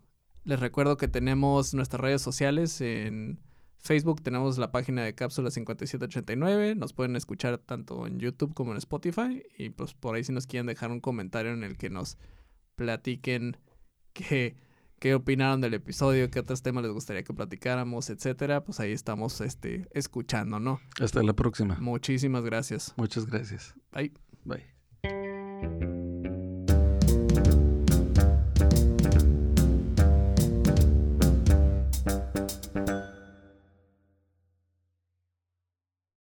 [0.43, 3.39] Les recuerdo que tenemos nuestras redes sociales en
[3.77, 8.77] Facebook, tenemos la página de Cápsula 5789, nos pueden escuchar tanto en YouTube como en
[8.77, 12.17] Spotify y pues por ahí si nos quieren dejar un comentario en el que nos
[12.75, 13.57] platiquen
[14.13, 14.55] qué,
[14.99, 19.41] qué opinaron del episodio, qué otros temas les gustaría que platicáramos, etcétera, pues ahí estamos
[19.41, 20.79] este, escuchando, ¿no?
[20.99, 21.77] Hasta la próxima.
[21.79, 22.93] Muchísimas gracias.
[22.97, 23.75] Muchas gracias.
[23.91, 24.13] Bye.
[24.45, 24.78] Bye.